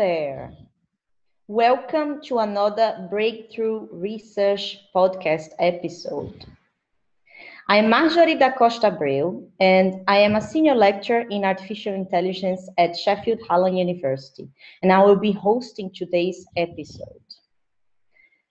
there. 0.00 0.50
Welcome 1.46 2.22
to 2.22 2.38
another 2.38 3.06
Breakthrough 3.10 3.86
Research 3.92 4.78
podcast 4.94 5.50
episode. 5.58 6.46
I'm 7.68 7.90
Marjorie 7.90 8.36
da 8.36 8.50
Costa 8.50 8.90
Abreu, 8.90 9.46
and 9.60 10.02
I 10.08 10.16
am 10.16 10.36
a 10.36 10.40
senior 10.40 10.74
lecturer 10.74 11.26
in 11.28 11.44
artificial 11.44 11.92
intelligence 11.92 12.66
at 12.78 12.96
Sheffield 12.96 13.40
Hallam 13.46 13.74
University, 13.74 14.48
and 14.82 14.90
I 14.90 15.04
will 15.04 15.20
be 15.20 15.32
hosting 15.32 15.90
today's 15.94 16.46
episode. 16.56 17.26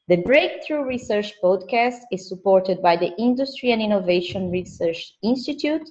The 0.07 0.17
Breakthrough 0.17 0.83
Research 0.83 1.33
podcast 1.43 2.01
is 2.11 2.29
supported 2.29 2.79
by 2.83 2.95
the 2.95 3.11
Industry 3.17 3.71
and 3.71 3.81
Innovation 3.81 4.51
Research 4.51 5.13
Institute 5.23 5.89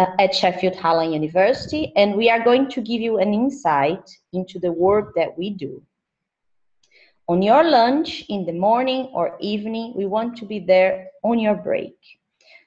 Uh, 0.00 0.06
at 0.18 0.34
Sheffield 0.34 0.76
Hallam 0.76 1.12
University, 1.12 1.92
and 1.94 2.16
we 2.16 2.30
are 2.30 2.42
going 2.42 2.70
to 2.70 2.80
give 2.80 3.02
you 3.02 3.18
an 3.18 3.34
insight 3.34 4.08
into 4.32 4.58
the 4.58 4.72
work 4.72 5.12
that 5.14 5.36
we 5.36 5.50
do. 5.50 5.82
On 7.28 7.42
your 7.42 7.62
lunch, 7.62 8.24
in 8.30 8.46
the 8.46 8.58
morning 8.68 9.10
or 9.12 9.36
evening, 9.40 9.92
we 9.94 10.06
want 10.06 10.38
to 10.38 10.46
be 10.46 10.58
there 10.58 11.08
on 11.22 11.38
your 11.38 11.54
break. 11.54 11.98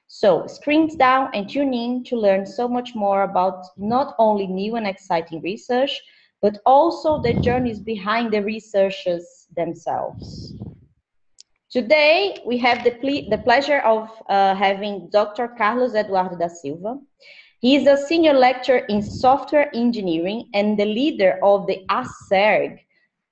So 0.06 0.46
screens 0.46 0.94
down 0.94 1.30
and 1.34 1.50
tune 1.50 1.74
in 1.74 2.04
to 2.04 2.16
learn 2.16 2.46
so 2.46 2.68
much 2.68 2.94
more 2.94 3.24
about 3.24 3.64
not 3.76 4.14
only 4.20 4.46
new 4.46 4.76
and 4.76 4.86
exciting 4.86 5.42
research, 5.42 6.00
but 6.40 6.60
also 6.64 7.20
the 7.20 7.34
journeys 7.40 7.80
behind 7.80 8.32
the 8.32 8.44
researchers 8.44 9.48
themselves. 9.56 10.54
Today, 11.74 12.38
we 12.46 12.56
have 12.58 12.84
the, 12.84 12.92
ple 12.92 13.28
the 13.30 13.38
pleasure 13.38 13.80
of 13.80 14.08
uh, 14.28 14.54
having 14.54 15.08
Dr. 15.10 15.48
Carlos 15.48 15.96
Eduardo 15.96 16.36
da 16.38 16.46
Silva. 16.46 17.00
He 17.58 17.74
is 17.74 17.88
a 17.88 17.96
senior 17.96 18.32
lecturer 18.32 18.86
in 18.88 19.02
software 19.02 19.74
engineering 19.74 20.48
and 20.54 20.78
the 20.78 20.84
leader 20.84 21.40
of 21.42 21.66
the 21.66 21.84
ASERG, 21.90 22.78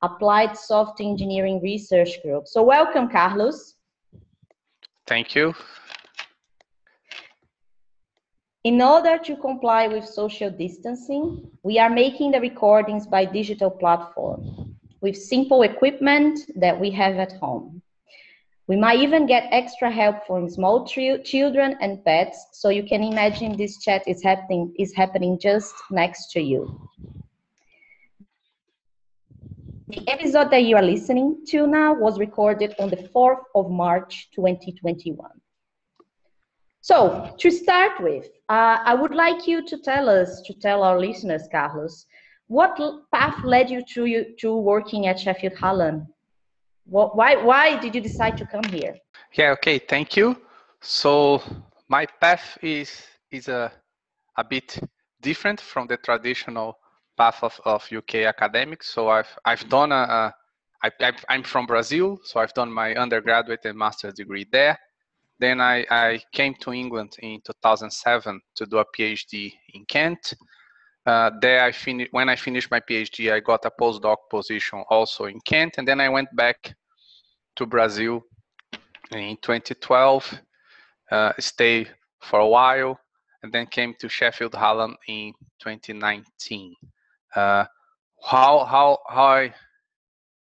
Applied 0.02 0.58
Software 0.58 1.08
Engineering 1.08 1.62
Research 1.62 2.20
Group. 2.24 2.48
So 2.48 2.64
welcome, 2.64 3.08
Carlos. 3.08 3.76
Thank 5.06 5.36
you. 5.36 5.54
In 8.64 8.82
order 8.82 9.18
to 9.18 9.36
comply 9.36 9.86
with 9.86 10.04
social 10.04 10.50
distancing, 10.50 11.48
we 11.62 11.78
are 11.78 11.90
making 11.90 12.32
the 12.32 12.40
recordings 12.40 13.06
by 13.06 13.24
digital 13.24 13.70
platform 13.70 14.74
with 15.00 15.16
simple 15.16 15.62
equipment 15.62 16.40
that 16.56 16.80
we 16.80 16.90
have 16.90 17.18
at 17.18 17.34
home. 17.34 17.81
We 18.68 18.76
might 18.76 19.00
even 19.00 19.26
get 19.26 19.48
extra 19.50 19.90
help 19.90 20.26
from 20.26 20.48
small 20.48 20.86
children 20.86 21.76
and 21.80 22.04
pets, 22.04 22.46
so 22.52 22.68
you 22.68 22.84
can 22.84 23.02
imagine 23.02 23.56
this 23.56 23.78
chat 23.78 24.02
is 24.06 24.22
happening, 24.22 24.72
is 24.78 24.94
happening 24.94 25.38
just 25.38 25.74
next 25.90 26.30
to 26.32 26.40
you. 26.40 26.88
The 29.88 30.08
episode 30.08 30.50
that 30.52 30.62
you 30.62 30.76
are 30.76 30.82
listening 30.82 31.44
to 31.48 31.66
now 31.66 31.92
was 31.92 32.18
recorded 32.18 32.74
on 32.78 32.88
the 32.88 33.08
4th 33.14 33.42
of 33.54 33.68
March 33.68 34.30
2021. 34.34 35.28
So 36.80 37.34
to 37.38 37.50
start 37.50 38.00
with, 38.00 38.26
uh, 38.48 38.78
I 38.84 38.94
would 38.94 39.14
like 39.14 39.46
you 39.46 39.66
to 39.66 39.78
tell 39.78 40.08
us, 40.08 40.40
to 40.42 40.54
tell 40.54 40.82
our 40.82 40.98
listeners, 40.98 41.42
Carlos, 41.50 42.06
what 42.46 42.78
path 43.12 43.44
led 43.44 43.70
you 43.70 43.84
to, 43.94 44.06
you, 44.06 44.34
to 44.38 44.56
working 44.56 45.08
at 45.08 45.20
Sheffield 45.20 45.58
Hallam? 45.58 46.06
What, 46.84 47.16
why, 47.16 47.36
why 47.36 47.78
did 47.80 47.94
you 47.94 48.00
decide 48.00 48.36
to 48.38 48.44
come 48.44 48.64
here? 48.64 48.96
Yeah, 49.34 49.50
okay, 49.52 49.78
thank 49.78 50.16
you. 50.16 50.36
So 50.80 51.42
my 51.88 52.06
path 52.20 52.58
is, 52.62 52.90
is 53.30 53.48
a, 53.48 53.72
a 54.36 54.44
bit 54.44 54.78
different 55.20 55.60
from 55.60 55.86
the 55.86 55.96
traditional 55.96 56.78
path 57.16 57.42
of, 57.42 57.60
of 57.64 57.88
UK 57.92 58.26
academics. 58.26 58.88
So 58.88 59.08
I've, 59.08 59.38
I've 59.44 59.68
done 59.68 59.92
a, 59.92 59.94
a 59.94 60.34
I, 60.82 61.12
I'm 61.28 61.44
from 61.44 61.66
Brazil, 61.66 62.18
so 62.24 62.40
I've 62.40 62.54
done 62.54 62.72
my 62.72 62.94
undergraduate 62.94 63.64
and 63.64 63.78
master's 63.78 64.14
degree 64.14 64.46
there. 64.50 64.76
Then 65.38 65.60
I, 65.60 65.86
I 65.90 66.20
came 66.32 66.54
to 66.60 66.72
England 66.72 67.16
in 67.20 67.40
2007 67.44 68.40
to 68.56 68.66
do 68.66 68.78
a 68.78 68.84
PhD 68.96 69.52
in 69.74 69.84
Kent. 69.86 70.34
Uh, 71.06 71.30
there 71.40 71.64
I 71.64 71.72
finished 71.72 72.12
when 72.12 72.28
I 72.28 72.36
finished 72.36 72.70
my 72.70 72.80
PhD, 72.80 73.32
I 73.32 73.40
got 73.40 73.64
a 73.64 73.70
postdoc 73.70 74.16
position 74.30 74.84
also 74.88 75.24
in 75.24 75.40
Kent, 75.40 75.74
and 75.78 75.86
then 75.86 76.00
I 76.00 76.08
went 76.08 76.28
back 76.36 76.74
to 77.56 77.66
Brazil 77.66 78.22
in 79.10 79.36
2012, 79.42 80.40
uh, 81.10 81.32
stayed 81.38 81.94
for 82.20 82.40
a 82.40 82.48
while, 82.48 82.98
and 83.42 83.52
then 83.52 83.66
came 83.66 83.94
to 83.98 84.08
Sheffield 84.08 84.54
Hallam 84.54 84.96
in 85.08 85.32
2019. 85.60 86.74
Uh, 87.34 87.64
how 88.24 88.64
how 88.64 88.98
how 89.08 89.24
I 89.24 89.54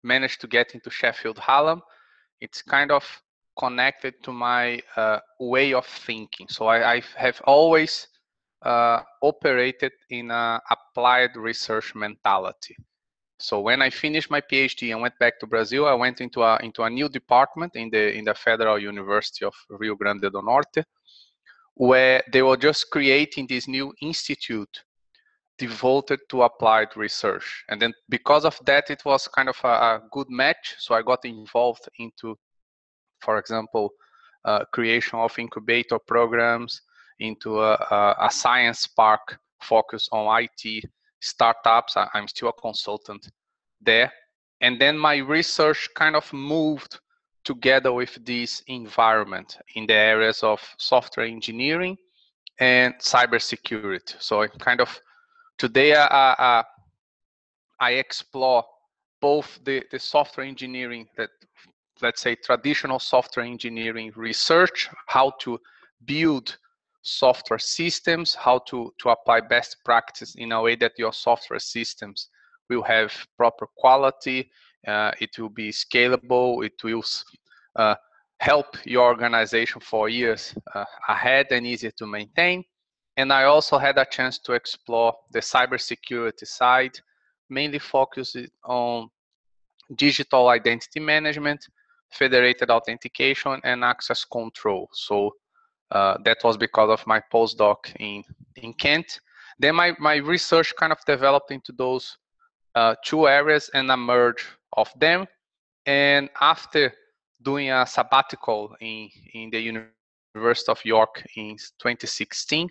managed 0.03 0.41
to 0.41 0.47
get 0.47 0.75
into 0.75 0.89
Sheffield 0.89 1.39
Hallam? 1.39 1.81
It's 2.41 2.61
kind 2.61 2.91
of 2.91 3.03
connected 3.57 4.21
to 4.23 4.31
my 4.31 4.81
uh, 4.95 5.19
way 5.39 5.73
of 5.73 5.85
thinking. 5.85 6.47
So 6.49 6.67
I, 6.67 6.95
I 6.95 7.01
have 7.15 7.41
always 7.45 8.07
uh, 8.63 9.01
operated 9.21 9.91
in 10.09 10.31
an 10.31 10.59
applied 10.69 11.35
research 11.35 11.95
mentality. 11.95 12.75
So 13.43 13.59
when 13.59 13.81
I 13.81 13.89
finished 13.89 14.31
my 14.31 14.39
PhD 14.39 14.91
and 14.91 15.01
went 15.01 15.19
back 15.19 15.37
to 15.39 15.47
Brazil, 15.47 15.85
I 15.85 15.93
went 15.93 16.21
into 16.21 16.41
a 16.41 16.57
into 16.63 16.83
a 16.83 16.89
new 16.89 17.09
department 17.09 17.75
in 17.75 17.89
the 17.89 18.03
in 18.17 18.23
the 18.25 18.33
Federal 18.33 18.79
University 18.79 19.43
of 19.45 19.53
Rio 19.69 19.95
Grande 19.95 20.31
do 20.31 20.41
Norte, 20.41 20.85
where 21.73 22.23
they 22.31 22.41
were 22.41 22.57
just 22.57 22.89
creating 22.89 23.47
this 23.47 23.67
new 23.67 23.93
institute 24.01 24.83
devoted 25.57 26.19
to 26.29 26.43
applied 26.43 26.95
research. 26.95 27.65
And 27.69 27.81
then 27.81 27.93
because 28.07 28.45
of 28.45 28.57
that, 28.65 28.89
it 28.89 29.03
was 29.05 29.27
kind 29.27 29.49
of 29.49 29.59
a, 29.63 29.67
a 29.67 30.01
good 30.11 30.29
match. 30.29 30.75
So 30.79 30.95
I 30.95 31.01
got 31.01 31.25
involved 31.25 31.87
into 31.99 32.37
for 33.23 33.37
example, 33.37 33.93
uh, 34.45 34.65
creation 34.73 35.19
of 35.19 35.37
incubator 35.39 35.97
programs 35.99 36.81
into 37.19 37.61
a, 37.61 37.73
a, 37.73 38.15
a, 38.27 38.31
science 38.31 38.85
park 38.87 39.37
focused 39.61 40.09
on 40.11 40.43
IT 40.43 40.83
startups. 41.23 41.97
I, 41.97 42.07
I'm 42.13 42.27
still 42.27 42.49
a 42.49 42.53
consultant 42.53 43.29
there. 43.81 44.11
And 44.61 44.79
then 44.79 44.97
my 44.97 45.17
research 45.17 45.89
kind 45.95 46.15
of 46.15 46.31
moved 46.31 46.99
together 47.43 47.91
with 47.91 48.17
this 48.25 48.63
environment 48.67 49.57
in 49.75 49.85
the 49.85 49.93
areas 49.93 50.43
of 50.43 50.61
software 50.77 51.25
engineering 51.25 51.97
and 52.59 52.93
cybersecurity. 52.95 54.15
So 54.21 54.41
I 54.41 54.47
kind 54.47 54.79
of 54.79 54.99
today 55.57 55.95
I, 55.95 56.05
I, 56.07 56.63
I 57.79 57.91
explore 57.93 58.63
both 59.19 59.59
the, 59.65 59.83
the 59.91 59.99
software 59.99 60.45
engineering 60.45 61.07
that 61.17 61.29
let's 62.01 62.21
say 62.21 62.35
traditional 62.35 62.99
software 62.99 63.45
engineering 63.45 64.11
research 64.15 64.89
how 65.07 65.31
to 65.39 65.59
build 66.05 66.57
software 67.03 67.59
systems 67.59 68.33
how 68.33 68.59
to 68.59 68.93
to 68.97 69.09
apply 69.09 69.41
best 69.41 69.77
practice 69.83 70.35
in 70.35 70.51
a 70.51 70.61
way 70.61 70.75
that 70.75 70.93
your 70.97 71.13
software 71.13 71.59
systems 71.59 72.29
will 72.69 72.81
have 72.81 73.11
proper 73.37 73.67
quality 73.77 74.49
uh, 74.87 75.11
it 75.19 75.37
will 75.37 75.49
be 75.49 75.69
scalable 75.69 76.65
it 76.65 76.81
will 76.83 77.03
uh, 77.75 77.95
help 78.39 78.77
your 78.85 79.05
organization 79.05 79.81
for 79.81 80.09
years 80.09 80.55
uh, 80.73 80.85
ahead 81.09 81.47
and 81.51 81.67
easier 81.67 81.91
to 81.91 82.07
maintain 82.07 82.63
and 83.17 83.31
i 83.31 83.43
also 83.43 83.77
had 83.77 83.97
a 83.97 84.05
chance 84.05 84.39
to 84.39 84.53
explore 84.53 85.13
the 85.31 85.39
cybersecurity 85.39 86.47
side 86.47 86.97
mainly 87.49 87.79
focused 87.79 88.37
on 88.63 89.09
digital 89.95 90.47
identity 90.47 90.99
management 90.99 91.67
federated 92.13 92.69
authentication 92.69 93.59
and 93.63 93.83
access 93.83 94.23
control. 94.23 94.89
So 94.93 95.35
uh, 95.93 96.17
that 96.25 96.43
was 96.43 96.57
because 96.57 96.89
of 96.89 97.05
my 97.05 97.21
postdoc 97.31 97.77
in, 97.99 98.23
in 98.55 98.73
Kent. 98.73 99.19
Then 99.59 99.75
my, 99.75 99.95
my 99.99 100.15
research 100.15 100.73
kind 100.77 100.91
of 100.91 100.97
developed 101.05 101.51
into 101.51 101.71
those 101.71 102.17
uh, 102.75 102.95
two 103.05 103.27
areas 103.27 103.69
and 103.73 103.91
a 103.91 103.97
merge 103.97 104.43
of 104.75 104.91
them. 104.99 105.27
And 105.85 106.29
after 106.41 106.91
doing 107.43 107.69
a 107.69 107.85
sabbatical 107.85 108.75
in, 108.81 109.09
in 109.33 109.49
the 109.51 109.59
University 109.59 110.71
of 110.71 110.83
York 110.83 111.23
in 111.35 111.57
2016, 111.57 112.67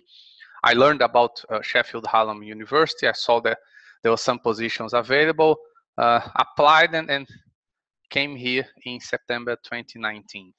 I 0.63 0.73
learned 0.73 1.01
about 1.01 1.43
uh, 1.49 1.61
Sheffield 1.61 2.05
Hallam 2.07 2.43
University. 2.43 3.07
I 3.07 3.13
saw 3.13 3.39
that 3.41 3.57
there 4.01 4.11
were 4.11 4.17
some 4.17 4.39
positions 4.39 4.93
available, 4.93 5.57
uh, 5.97 6.21
applied 6.35 6.93
and, 6.93 7.09
and 7.09 7.27
came 8.09 8.35
here 8.35 8.65
in 8.85 8.99
September 8.99 9.55
2019. 9.63 10.53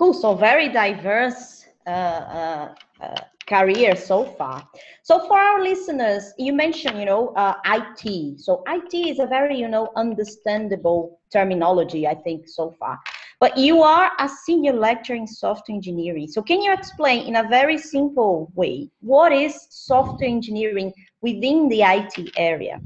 Cool, 0.00 0.14
so 0.14 0.34
very 0.34 0.70
diverse 0.70 1.66
uh, 1.86 1.90
uh, 1.90 2.74
uh, 3.02 3.14
career 3.46 3.94
so 3.94 4.24
far. 4.24 4.66
So 5.02 5.18
for 5.26 5.38
our 5.38 5.62
listeners, 5.62 6.32
you 6.38 6.54
mentioned, 6.54 6.98
you 6.98 7.04
know, 7.04 7.34
uh, 7.36 7.52
IT. 7.66 8.40
So 8.40 8.62
IT 8.66 8.94
is 8.94 9.18
a 9.18 9.26
very, 9.26 9.58
you 9.58 9.68
know, 9.68 9.90
understandable 9.96 11.20
terminology, 11.30 12.06
I 12.06 12.14
think, 12.14 12.48
so 12.48 12.74
far. 12.80 12.98
But 13.40 13.58
you 13.58 13.82
are 13.82 14.10
a 14.18 14.26
senior 14.26 14.72
lecturer 14.72 15.16
in 15.16 15.26
software 15.26 15.74
engineering. 15.74 16.28
So 16.28 16.40
can 16.40 16.62
you 16.62 16.72
explain 16.72 17.26
in 17.26 17.36
a 17.36 17.46
very 17.46 17.76
simple 17.76 18.50
way 18.54 18.88
what 19.02 19.32
is 19.32 19.66
software 19.68 20.30
engineering 20.30 20.94
within 21.20 21.68
the 21.68 21.84
IT 21.84 22.30
area? 22.38 22.80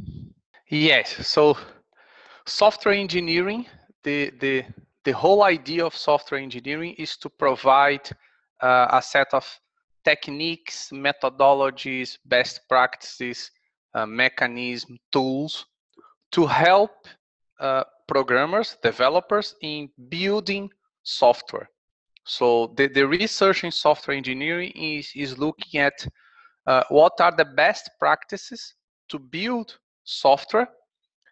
Yes. 0.67 1.29
So 1.29 1.57
software 2.45 2.95
engineering, 2.97 3.67
the 4.03 4.33
the 4.41 4.65
the 5.05 5.13
whole 5.13 5.43
idea 5.43 5.85
of 5.85 5.95
software 5.95 6.41
engineering 6.41 6.95
is 6.99 7.17
to 7.19 7.29
provide 7.29 8.09
uh, 8.63 8.89
a 8.91 9.03
set 9.03 9.29
of 9.33 9.47
techniques, 10.05 10.91
methodologies, 10.93 12.19
best 12.25 12.61
practices, 12.69 13.51
uh, 13.95 14.07
mechanism, 14.07 14.99
tools 15.13 15.67
to 16.33 16.47
help 16.47 17.07
uh, 17.61 17.85
programmers, 18.09 18.77
developers 18.83 19.55
in 19.63 19.89
building 20.09 20.71
software. 21.03 21.69
So 22.25 22.73
the, 22.77 22.89
the 22.89 23.07
research 23.07 23.65
in 23.65 23.71
software 23.71 24.17
engineering 24.17 24.73
is, 24.75 25.11
is 25.15 25.39
looking 25.39 25.81
at 25.81 26.07
uh, 26.67 26.83
what 26.89 27.13
are 27.21 27.33
the 27.33 27.45
best 27.45 27.91
practices 27.99 28.75
to 29.11 29.19
build 29.19 29.77
software 30.05 30.69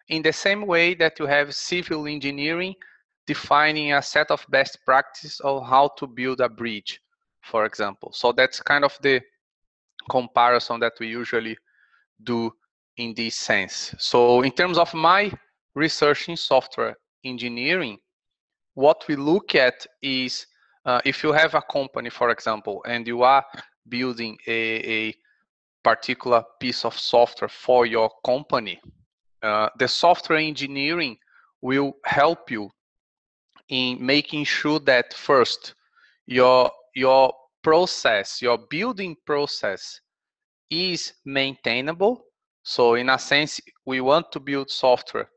in 0.09 0.21
the 0.21 0.33
same 0.33 0.67
way 0.67 0.93
that 0.95 1.17
you 1.19 1.25
have 1.25 1.55
civil 1.55 2.05
engineering 2.07 2.75
defining 3.25 3.93
a 3.93 4.01
set 4.01 4.31
of 4.31 4.45
best 4.49 4.79
practices 4.85 5.39
of 5.41 5.65
how 5.65 5.89
to 5.97 6.07
build 6.07 6.41
a 6.41 6.49
bridge, 6.49 6.99
for 7.41 7.65
example. 7.65 8.11
So 8.13 8.31
that's 8.31 8.61
kind 8.61 8.83
of 8.83 8.97
the 9.01 9.21
comparison 10.09 10.79
that 10.81 10.93
we 10.99 11.07
usually 11.07 11.57
do 12.23 12.51
in 12.97 13.13
this 13.15 13.35
sense. 13.35 13.95
So 13.97 14.41
in 14.41 14.51
terms 14.51 14.77
of 14.77 14.93
my 14.93 15.31
research 15.75 16.29
in 16.29 16.37
software 16.37 16.95
engineering, 17.23 17.97
what 18.73 19.05
we 19.07 19.15
look 19.15 19.55
at 19.55 19.85
is 20.01 20.45
uh, 20.85 20.99
if 21.05 21.23
you 21.23 21.31
have 21.31 21.53
a 21.55 21.61
company, 21.61 22.09
for 22.09 22.29
example, 22.29 22.83
and 22.85 23.07
you 23.07 23.23
are 23.23 23.45
building 23.87 24.37
a, 24.47 25.07
a 25.07 25.15
particular 25.83 26.43
piece 26.59 26.85
of 26.85 26.97
software 26.97 27.49
for 27.49 27.85
your 27.85 28.09
company, 28.25 28.79
uh, 29.41 29.69
the 29.79 29.87
software 29.87 30.39
engineering 30.39 31.17
will 31.61 31.93
help 32.05 32.51
you 32.51 32.69
in 33.69 34.05
making 34.05 34.45
sure 34.45 34.79
that 34.79 35.13
first 35.13 35.75
your 36.25 36.71
your 36.95 37.33
process, 37.63 38.41
your 38.41 38.57
building 38.69 39.15
process 39.25 39.99
is 40.69 41.13
maintainable. 41.25 42.23
So 42.63 42.95
in 42.95 43.09
a 43.09 43.19
sense, 43.19 43.59
we 43.85 44.01
want 44.01 44.31
to 44.31 44.39
build 44.39 44.69
software 44.69 45.29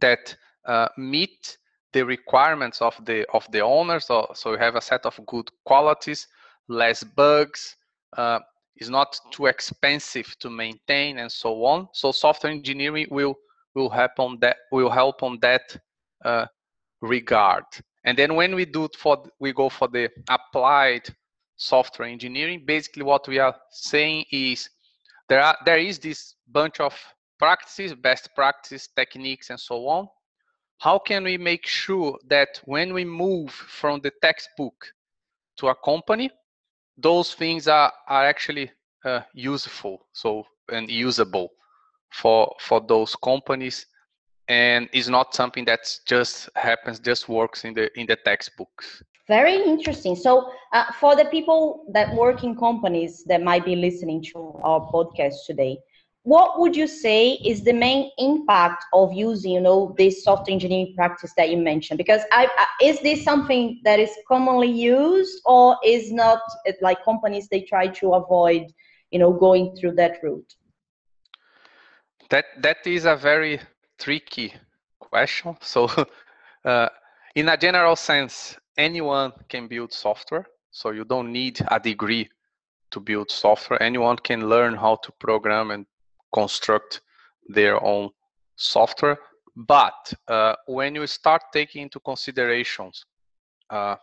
that 0.00 0.36
uh, 0.66 0.88
meet 0.96 1.58
the 1.92 2.04
requirements 2.04 2.82
of 2.82 2.94
the 3.04 3.26
of 3.32 3.50
the 3.52 3.60
owners. 3.60 4.06
So, 4.06 4.30
so 4.34 4.52
you 4.52 4.58
have 4.58 4.76
a 4.76 4.80
set 4.80 5.06
of 5.06 5.18
good 5.26 5.48
qualities, 5.64 6.26
less 6.68 7.04
bugs, 7.04 7.76
uh, 8.16 8.40
is 8.76 8.90
not 8.90 9.18
too 9.30 9.46
expensive 9.46 10.36
to 10.40 10.50
maintain, 10.50 11.18
and 11.18 11.30
so 11.30 11.64
on. 11.64 11.88
So 11.92 12.12
software 12.12 12.52
engineering 12.52 13.06
will 13.10 13.34
will 13.74 13.90
help 13.90 14.18
on 14.18 14.38
that 14.40 14.56
will 14.72 14.90
help 14.90 15.22
on 15.22 15.38
that 15.40 15.76
uh, 16.24 16.46
regard. 17.02 17.64
And 18.04 18.16
then 18.16 18.34
when 18.34 18.54
we 18.54 18.64
do 18.64 18.88
for 18.98 19.24
we 19.40 19.52
go 19.52 19.68
for 19.68 19.88
the 19.88 20.10
applied 20.28 21.08
software 21.56 22.08
engineering, 22.08 22.64
basically 22.64 23.02
what 23.02 23.26
we 23.28 23.38
are 23.38 23.54
saying 23.70 24.24
is 24.30 24.68
there 25.28 25.40
are 25.40 25.56
there 25.64 25.78
is 25.78 25.98
this 25.98 26.34
bunch 26.46 26.80
of 26.80 26.94
practices, 27.38 27.94
best 27.94 28.30
practices, 28.34 28.88
techniques, 28.94 29.50
and 29.50 29.58
so 29.60 29.86
on. 29.88 30.08
How 30.78 30.98
can 30.98 31.24
we 31.24 31.38
make 31.38 31.66
sure 31.66 32.18
that 32.28 32.60
when 32.64 32.92
we 32.92 33.04
move 33.04 33.50
from 33.50 34.00
the 34.00 34.12
textbook 34.22 34.86
to 35.56 35.68
a 35.68 35.74
company, 35.74 36.30
those 36.98 37.34
things 37.34 37.66
are, 37.66 37.92
are 38.08 38.24
actually 38.24 38.70
uh, 39.04 39.20
useful 39.32 40.06
so 40.12 40.44
and 40.70 40.90
usable 40.90 41.50
for 42.12 42.54
for 42.60 42.80
those 42.80 43.14
companies 43.16 43.86
and 44.48 44.88
it's 44.92 45.08
not 45.08 45.34
something 45.34 45.64
that 45.64 45.80
just 46.06 46.48
happens 46.54 46.98
just 46.98 47.28
works 47.28 47.64
in 47.64 47.74
the 47.74 47.90
in 47.98 48.06
the 48.06 48.16
textbooks. 48.16 49.02
Very 49.28 49.56
interesting. 49.64 50.14
So 50.14 50.52
uh, 50.72 50.92
for 51.00 51.16
the 51.16 51.24
people 51.24 51.84
that 51.92 52.14
work 52.14 52.44
in 52.44 52.54
companies 52.56 53.24
that 53.24 53.42
might 53.42 53.64
be 53.64 53.74
listening 53.74 54.22
to 54.32 54.38
our 54.62 54.80
podcast 54.92 55.34
today 55.46 55.78
what 56.26 56.58
would 56.58 56.74
you 56.74 56.88
say 56.88 57.34
is 57.44 57.62
the 57.62 57.72
main 57.72 58.10
impact 58.18 58.84
of 58.92 59.12
using 59.12 59.52
you 59.52 59.60
know 59.60 59.94
this 59.96 60.24
software 60.24 60.52
engineering 60.52 60.92
practice 60.96 61.32
that 61.36 61.50
you 61.50 61.56
mentioned? 61.56 61.98
Because 61.98 62.22
I, 62.32 62.48
I, 62.58 62.66
is 62.84 63.00
this 63.00 63.22
something 63.22 63.80
that 63.84 64.00
is 64.00 64.10
commonly 64.26 64.66
used 64.68 65.40
or 65.44 65.76
is 65.84 66.10
not 66.10 66.40
like 66.80 67.04
companies 67.04 67.46
they 67.48 67.60
try 67.60 67.86
to 67.86 68.14
avoid 68.14 68.62
you 69.12 69.20
know 69.20 69.32
going 69.32 69.76
through 69.76 69.92
that 69.92 70.16
route? 70.20 70.52
That 72.30 72.46
that 72.60 72.84
is 72.84 73.04
a 73.04 73.14
very 73.14 73.60
tricky 73.98 74.54
question. 74.98 75.56
So 75.60 75.88
uh, 76.64 76.88
in 77.34 77.48
a 77.48 77.56
general 77.56 77.96
sense 77.96 78.56
anyone 78.76 79.32
can 79.48 79.68
build 79.68 79.92
software. 79.92 80.46
So 80.70 80.90
you 80.90 81.04
don't 81.04 81.32
need 81.32 81.60
a 81.68 81.80
degree 81.80 82.28
to 82.90 83.00
build 83.00 83.30
software. 83.30 83.82
Anyone 83.82 84.16
can 84.16 84.48
learn 84.48 84.74
how 84.74 84.96
to 84.96 85.12
program 85.12 85.70
and 85.70 85.86
construct 86.34 87.00
their 87.48 87.82
own 87.82 88.10
software. 88.56 89.18
But 89.56 90.12
uh, 90.28 90.54
when 90.66 90.94
you 90.94 91.06
start 91.06 91.42
taking 91.52 91.82
into 91.82 91.98
considerations 92.00 93.04
uh, 93.70 93.96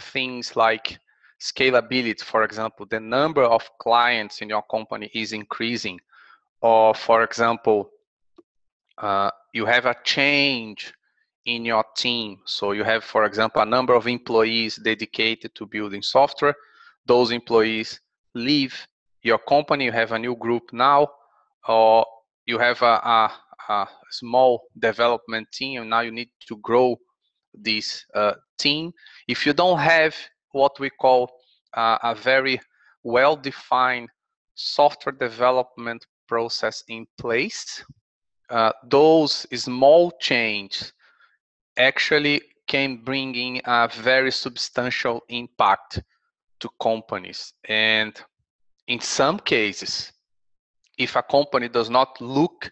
things 0.00 0.56
like 0.56 0.98
scalability, 1.40 2.22
for 2.22 2.42
example, 2.44 2.86
the 2.86 3.00
number 3.00 3.42
of 3.42 3.68
clients 3.78 4.40
in 4.40 4.48
your 4.48 4.62
company 4.62 5.10
is 5.14 5.32
increasing, 5.32 6.00
or 6.62 6.94
for 6.94 7.22
example, 7.22 7.90
uh, 8.98 9.30
you 9.52 9.66
have 9.66 9.86
a 9.86 9.96
change 10.04 10.92
in 11.46 11.64
your 11.64 11.84
team. 11.96 12.38
So 12.46 12.72
you 12.72 12.84
have, 12.84 13.04
for 13.04 13.24
example, 13.24 13.62
a 13.62 13.66
number 13.66 13.94
of 13.94 14.06
employees 14.06 14.76
dedicated 14.76 15.54
to 15.56 15.66
building 15.66 16.02
software. 16.02 16.54
Those 17.06 17.30
employees 17.30 18.00
leave 18.34 18.74
your 19.22 19.38
company, 19.38 19.86
you 19.86 19.92
have 19.92 20.12
a 20.12 20.18
new 20.18 20.36
group 20.36 20.72
now, 20.72 21.08
or 21.68 22.06
you 22.46 22.58
have 22.58 22.80
a, 22.82 22.84
a, 22.84 23.32
a 23.68 23.88
small 24.10 24.62
development 24.78 25.48
team 25.52 25.80
and 25.80 25.90
now 25.90 26.00
you 26.00 26.12
need 26.12 26.28
to 26.48 26.56
grow 26.58 26.96
this 27.54 28.04
uh, 28.14 28.34
team. 28.58 28.92
If 29.28 29.46
you 29.46 29.52
don't 29.52 29.78
have 29.78 30.14
what 30.52 30.78
we 30.78 30.90
call 30.90 31.30
uh, 31.74 31.98
a 32.02 32.14
very 32.14 32.60
well-defined 33.02 34.08
software 34.54 35.14
development 35.14 36.06
process 36.28 36.82
in 36.88 37.06
place, 37.18 37.84
uh, 38.50 38.72
those 38.84 39.46
small 39.54 40.10
changes 40.20 40.92
actually 41.76 42.42
can 42.66 42.96
bring 42.96 43.34
in 43.34 43.60
a 43.64 43.88
very 43.88 44.32
substantial 44.32 45.22
impact 45.28 46.02
to 46.60 46.68
companies. 46.80 47.52
And 47.68 48.18
in 48.86 49.00
some 49.00 49.38
cases, 49.38 50.12
if 50.98 51.16
a 51.16 51.22
company 51.22 51.68
does 51.68 51.90
not 51.90 52.20
look 52.20 52.70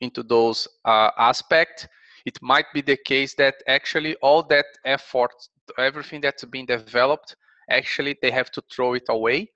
into 0.00 0.22
those 0.22 0.68
uh, 0.84 1.10
aspects, 1.18 1.86
it 2.24 2.38
might 2.40 2.66
be 2.72 2.80
the 2.80 2.96
case 2.96 3.34
that 3.34 3.54
actually 3.66 4.14
all 4.16 4.42
that 4.44 4.66
effort, 4.84 5.32
everything 5.78 6.20
that's 6.20 6.44
been 6.44 6.66
developed, 6.66 7.36
actually 7.68 8.16
they 8.22 8.30
have 8.30 8.50
to 8.52 8.62
throw 8.72 8.94
it 8.94 9.04
away 9.08 9.50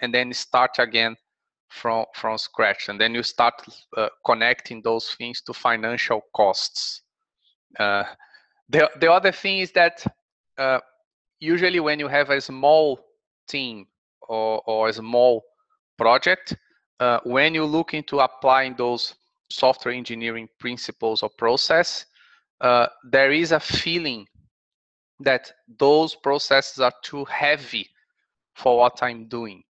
and 0.00 0.14
then 0.14 0.32
start 0.32 0.78
again 0.78 1.16
from 1.68 2.06
from 2.14 2.38
scratch 2.38 2.88
and 2.88 3.00
then 3.00 3.14
you 3.14 3.22
start 3.22 3.54
uh, 3.96 4.08
connecting 4.24 4.80
those 4.82 5.14
things 5.18 5.40
to 5.42 5.52
financial 5.52 6.22
costs 6.34 7.02
uh, 7.78 8.04
the, 8.70 8.90
the 9.00 9.10
other 9.10 9.32
thing 9.32 9.58
is 9.58 9.72
that 9.72 10.04
uh, 10.58 10.78
usually 11.40 11.80
when 11.80 11.98
you 11.98 12.08
have 12.08 12.30
a 12.30 12.40
small 12.40 12.98
team 13.46 13.86
or, 14.22 14.62
or 14.66 14.88
a 14.88 14.92
small 14.92 15.44
project 15.96 16.56
uh, 17.00 17.20
when 17.24 17.54
you 17.54 17.64
look 17.64 17.94
into 17.94 18.18
applying 18.18 18.74
those 18.76 19.14
software 19.50 19.94
engineering 19.94 20.48
principles 20.58 21.22
or 21.22 21.30
process, 21.30 22.06
uh, 22.60 22.86
there 23.04 23.30
is 23.30 23.52
a 23.52 23.60
feeling 23.60 24.26
that 25.20 25.52
those 25.78 26.14
processes 26.14 26.80
are 26.80 26.92
too 27.02 27.24
heavy 27.24 27.88
for 28.54 28.76
what 28.78 29.02
I'm 29.02 29.26
doing. 29.26 29.62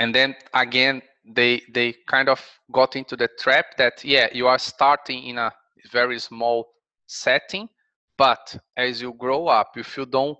And 0.00 0.14
then 0.14 0.34
again, 0.54 1.02
they 1.26 1.62
they 1.72 1.94
kind 2.08 2.28
of 2.28 2.40
got 2.72 2.96
into 2.96 3.16
the 3.16 3.28
trap 3.38 3.76
that 3.76 4.02
yeah, 4.02 4.28
you 4.32 4.48
are 4.48 4.58
starting 4.58 5.24
in 5.24 5.38
a 5.38 5.52
very 5.92 6.18
small 6.18 6.72
setting, 7.06 7.68
but 8.16 8.56
as 8.76 9.02
you 9.02 9.12
grow 9.12 9.46
up, 9.46 9.76
if 9.76 9.96
you 9.98 10.06
don't 10.06 10.38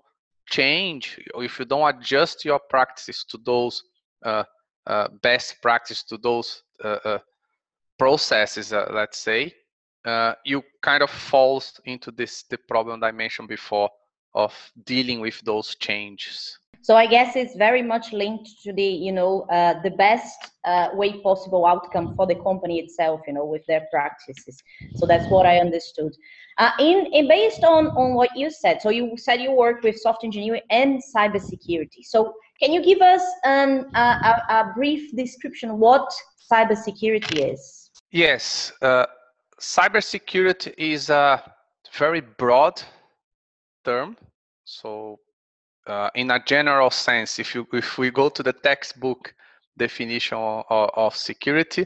change 0.49 1.19
or 1.35 1.43
if 1.43 1.59
you 1.59 1.65
don't 1.65 1.95
adjust 1.95 2.43
your 2.43 2.59
practices 2.69 3.23
to 3.29 3.37
those 3.45 3.83
uh, 4.25 4.43
uh, 4.87 5.07
best 5.21 5.61
practice 5.61 6.03
to 6.03 6.17
those 6.17 6.63
uh, 6.83 6.97
uh 7.05 7.19
processes, 7.99 8.73
uh, 8.73 8.89
let's 8.91 9.19
say, 9.19 9.53
uh, 10.05 10.33
you 10.43 10.63
kind 10.81 11.03
of 11.03 11.11
falls 11.11 11.79
into 11.85 12.09
this 12.11 12.43
the 12.49 12.57
problem 12.57 13.03
I 13.03 13.11
mentioned 13.11 13.47
before 13.47 13.91
of 14.33 14.53
dealing 14.85 15.19
with 15.19 15.39
those 15.41 15.75
changes. 15.75 16.57
So 16.83 16.95
I 16.95 17.05
guess 17.05 17.35
it's 17.35 17.55
very 17.55 17.83
much 17.83 18.11
linked 18.11 18.49
to 18.63 18.73
the, 18.73 18.83
you 18.83 19.11
know, 19.11 19.41
uh, 19.51 19.79
the 19.81 19.91
best 19.91 20.51
uh, 20.65 20.89
way 20.93 21.21
possible 21.21 21.65
outcome 21.65 22.15
for 22.15 22.25
the 22.25 22.35
company 22.35 22.79
itself, 22.79 23.21
you 23.27 23.33
know, 23.33 23.45
with 23.45 23.65
their 23.67 23.87
practices. 23.91 24.61
So 24.95 25.05
that's 25.05 25.29
what 25.29 25.45
I 25.45 25.59
understood. 25.59 26.15
Uh, 26.57 26.71
in, 26.79 27.07
in 27.13 27.27
based 27.27 27.63
on 27.63 27.87
on 27.89 28.15
what 28.15 28.29
you 28.35 28.49
said, 28.49 28.81
so 28.81 28.89
you 28.89 29.15
said 29.15 29.41
you 29.41 29.51
work 29.51 29.83
with 29.83 29.97
software 29.97 30.27
engineering 30.27 30.61
and 30.69 31.01
cybersecurity. 31.15 32.03
So 32.03 32.33
can 32.59 32.73
you 32.73 32.83
give 32.83 33.01
us 33.01 33.23
an, 33.43 33.89
a, 33.95 34.35
a 34.49 34.71
brief 34.75 35.15
description 35.15 35.79
what 35.79 36.11
cybersecurity 36.51 37.53
is? 37.53 37.89
Yes, 38.11 38.73
uh, 38.81 39.05
cybersecurity 39.59 40.73
is 40.77 41.09
a 41.09 41.41
very 41.93 42.21
broad 42.21 42.81
term. 43.85 44.17
So 44.65 45.19
uh, 45.87 46.09
in 46.15 46.31
a 46.31 46.43
general 46.43 46.89
sense, 46.89 47.39
if 47.39 47.55
you 47.55 47.67
if 47.73 47.97
we 47.97 48.11
go 48.11 48.29
to 48.29 48.43
the 48.43 48.53
textbook 48.53 49.33
definition 49.77 50.37
of, 50.37 50.65
of 50.69 51.15
security, 51.15 51.85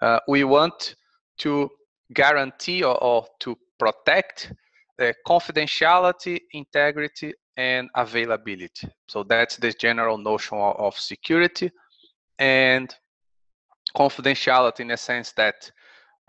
uh, 0.00 0.18
we 0.28 0.44
want 0.44 0.96
to 1.38 1.70
guarantee 2.12 2.82
or, 2.82 3.02
or 3.02 3.26
to 3.40 3.56
protect 3.78 4.52
the 4.98 5.14
confidentiality, 5.26 6.40
integrity, 6.52 7.34
and 7.56 7.88
availability. 7.94 8.88
So 9.08 9.24
that's 9.24 9.56
the 9.56 9.72
general 9.72 10.18
notion 10.18 10.58
of, 10.58 10.76
of 10.76 10.98
security 10.98 11.70
and 12.38 12.94
confidentiality 13.96 14.80
in 14.80 14.88
the 14.88 14.96
sense 14.96 15.32
that 15.32 15.70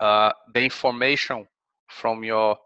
uh, 0.00 0.32
the 0.52 0.62
information 0.62 1.46
from 1.88 2.22
your 2.22 2.56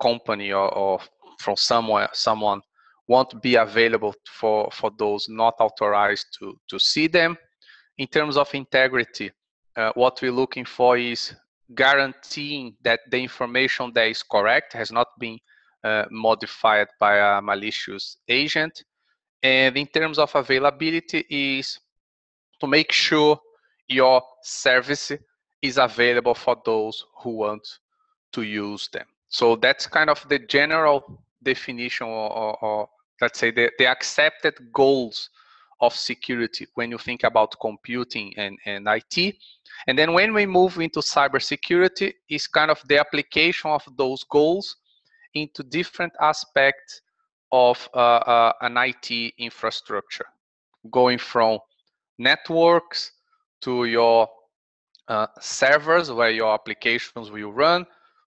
company 0.00 0.52
or, 0.52 0.72
or 0.74 1.00
from 1.38 1.56
somewhere 1.56 2.08
someone 2.12 2.60
won't 3.08 3.42
be 3.42 3.56
available 3.56 4.14
for, 4.26 4.70
for 4.70 4.90
those 4.98 5.28
not 5.28 5.54
authorized 5.58 6.26
to, 6.38 6.56
to 6.68 6.78
see 6.78 7.06
them. 7.08 7.36
In 7.96 8.06
terms 8.06 8.36
of 8.36 8.54
integrity, 8.54 9.32
uh, 9.76 9.92
what 9.94 10.20
we're 10.22 10.30
looking 10.30 10.64
for 10.64 10.96
is 10.96 11.34
guaranteeing 11.74 12.76
that 12.82 13.00
the 13.10 13.18
information 13.18 13.92
that 13.94 14.08
is 14.08 14.22
correct 14.22 14.72
has 14.74 14.92
not 14.92 15.08
been 15.18 15.38
uh, 15.82 16.04
modified 16.10 16.88
by 17.00 17.16
a 17.16 17.40
malicious 17.40 18.18
agent. 18.28 18.84
And 19.42 19.76
in 19.76 19.86
terms 19.86 20.18
of 20.18 20.34
availability 20.34 21.24
is 21.30 21.78
to 22.60 22.66
make 22.66 22.92
sure 22.92 23.38
your 23.88 24.22
service 24.42 25.12
is 25.62 25.78
available 25.78 26.34
for 26.34 26.56
those 26.64 27.04
who 27.22 27.30
want 27.30 27.66
to 28.32 28.42
use 28.42 28.88
them. 28.92 29.06
So 29.28 29.56
that's 29.56 29.86
kind 29.86 30.10
of 30.10 30.24
the 30.28 30.38
general 30.38 31.22
definition 31.42 32.06
or, 32.06 32.64
or 32.64 32.88
let's 33.20 33.38
say 33.38 33.50
the, 33.50 33.70
the 33.78 33.86
accepted 33.86 34.54
goals 34.72 35.30
of 35.80 35.94
security 35.94 36.66
when 36.74 36.90
you 36.90 36.98
think 36.98 37.24
about 37.24 37.54
computing 37.60 38.34
and, 38.36 38.58
and 38.66 38.86
IT. 38.88 39.36
And 39.86 39.98
then 39.98 40.12
when 40.12 40.34
we 40.34 40.44
move 40.44 40.78
into 40.78 41.00
cybersecurity, 41.00 42.14
is 42.28 42.46
kind 42.46 42.70
of 42.70 42.82
the 42.88 42.98
application 42.98 43.70
of 43.70 43.82
those 43.96 44.24
goals 44.24 44.76
into 45.34 45.62
different 45.62 46.12
aspects 46.20 47.02
of 47.52 47.88
uh, 47.94 47.98
uh, 47.98 48.52
an 48.62 48.76
IT 48.76 49.34
infrastructure, 49.38 50.26
going 50.90 51.18
from 51.18 51.58
networks 52.18 53.12
to 53.62 53.84
your 53.84 54.28
uh, 55.06 55.26
servers 55.40 56.10
where 56.10 56.30
your 56.30 56.52
applications 56.52 57.30
will 57.30 57.52
run, 57.52 57.86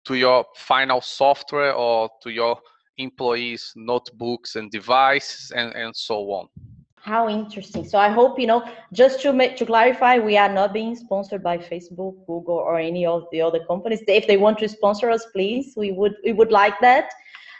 to 0.05 0.15
your 0.15 0.45
final 0.55 1.01
software 1.01 1.73
or 1.73 2.09
to 2.21 2.29
your 2.29 2.59
employees' 2.97 3.73
notebooks 3.75 4.55
and 4.55 4.71
devices 4.71 5.51
and, 5.51 5.73
and 5.75 5.95
so 5.95 6.31
on. 6.31 6.47
How 6.95 7.29
interesting. 7.29 7.87
So 7.87 7.99
I 7.99 8.09
hope, 8.09 8.39
you 8.39 8.47
know, 8.47 8.67
just 8.91 9.21
to 9.21 9.31
make, 9.31 9.57
to 9.57 9.65
clarify, 9.65 10.17
we 10.17 10.37
are 10.37 10.51
not 10.51 10.73
being 10.73 10.95
sponsored 10.95 11.43
by 11.43 11.59
Facebook, 11.59 12.15
Google, 12.25 12.55
or 12.55 12.79
any 12.79 13.05
of 13.05 13.27
the 13.31 13.41
other 13.41 13.63
companies. 13.67 14.01
If 14.07 14.25
they 14.25 14.37
want 14.37 14.57
to 14.59 14.67
sponsor 14.67 15.11
us, 15.11 15.23
please, 15.31 15.73
we 15.77 15.91
would 15.91 16.15
we 16.23 16.33
would 16.33 16.51
like 16.51 16.79
that. 16.81 17.11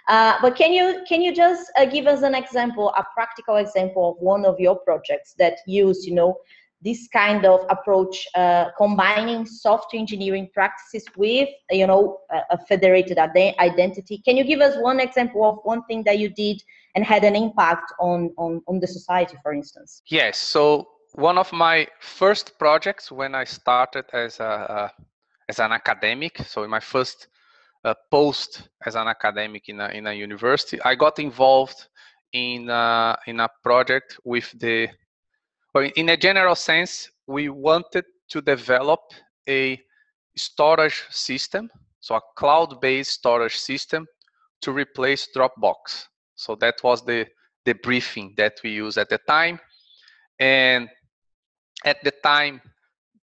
Uh, 0.08 0.38
but 0.42 0.56
can 0.56 0.72
you 0.72 1.04
can 1.08 1.22
you 1.22 1.32
just 1.32 1.72
uh, 1.78 1.86
give 1.86 2.08
us 2.08 2.24
an 2.24 2.34
example, 2.34 2.90
a 2.98 3.06
practical 3.14 3.58
example 3.58 4.12
of 4.12 4.16
one 4.20 4.46
of 4.46 4.60
your 4.60 4.78
projects 4.80 5.36
that 5.38 5.58
use, 5.68 6.08
you 6.08 6.16
know, 6.16 6.36
this 6.82 7.08
kind 7.08 7.46
of 7.46 7.66
approach, 7.70 8.28
uh, 8.36 8.66
combining 8.78 9.46
software 9.46 10.00
engineering 10.00 10.50
practices 10.54 11.06
with, 11.16 11.50
you 11.72 11.88
know, 11.88 12.20
a, 12.52 12.58
federated 12.58 13.18
identity. 13.18 14.22
Can 14.26 14.38
you 14.38 14.44
give 14.44 14.60
us 14.60 14.76
one 14.78 15.00
example 15.00 15.44
of 15.46 15.60
one 15.64 15.84
thing 15.86 16.04
that 16.04 16.20
you 16.20 16.30
did 16.30 16.62
and 16.96 17.04
had 17.04 17.24
an 17.24 17.36
impact 17.36 17.92
on, 18.00 18.32
on, 18.38 18.62
on 18.68 18.80
the 18.80 18.88
society, 18.88 19.36
for 19.42 19.54
instance? 19.54 20.02
Yes. 20.10 20.38
So 20.38 20.88
one 21.14 21.38
of 21.38 21.52
my 21.52 21.88
first 22.00 22.58
projects 22.60 23.12
when 23.12 23.36
I 23.36 23.46
started 23.46 24.06
as 24.14 24.40
a, 24.40 24.92
as 25.50 25.60
an 25.60 25.72
academic, 25.72 26.38
so 26.40 26.64
in 26.64 26.70
my 26.70 26.80
first 26.80 27.28
uh, 27.86 27.94
post 28.12 28.70
as 28.86 28.96
an 28.96 29.08
academic 29.08 29.70
in 29.70 29.80
a, 29.80 29.90
in 29.90 30.08
a 30.08 30.14
university, 30.14 30.80
I 30.84 30.96
got 30.96 31.20
involved 31.20 31.88
in 32.34 32.70
uh, 32.70 33.16
in 33.28 33.40
a 33.40 33.50
project 33.64 34.20
with 34.26 34.52
the 34.60 34.90
but 35.76 35.92
in 35.98 36.08
a 36.08 36.16
general 36.16 36.56
sense, 36.56 37.12
we 37.28 37.50
wanted 37.50 38.06
to 38.30 38.42
develop 38.42 39.02
a 39.50 39.78
storage 40.38 41.04
system, 41.10 41.70
so 42.00 42.16
a 42.16 42.22
cloud-based 42.38 43.12
storage 43.12 43.58
system 43.58 44.08
to 44.62 44.72
replace 44.72 45.28
Dropbox. 45.36 46.06
So 46.36 46.56
that 46.62 46.76
was 46.82 47.04
the, 47.04 47.28
the 47.66 47.74
briefing 47.74 48.34
that 48.38 48.54
we 48.64 48.70
used 48.70 48.98
at 48.98 49.10
the 49.10 49.18
time. 49.28 49.60
And 50.40 50.88
at 51.84 52.02
the 52.06 52.12
time, 52.24 52.62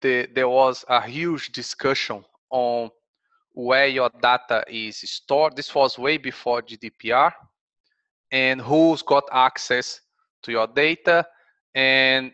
the, 0.01 0.29
there 0.33 0.47
was 0.47 0.85
a 0.87 1.05
huge 1.05 1.51
discussion 1.51 2.23
on 2.49 2.91
where 3.51 3.87
your 3.87 4.09
data 4.21 4.63
is 4.69 4.99
stored. 4.99 5.57
This 5.57 5.75
was 5.75 5.99
way 5.99 6.15
before 6.15 6.61
GDPR 6.61 7.33
and 8.31 8.61
who's 8.61 9.01
got 9.01 9.25
access 9.33 9.99
to 10.43 10.53
your 10.53 10.67
data 10.67 11.25
and 11.77 12.31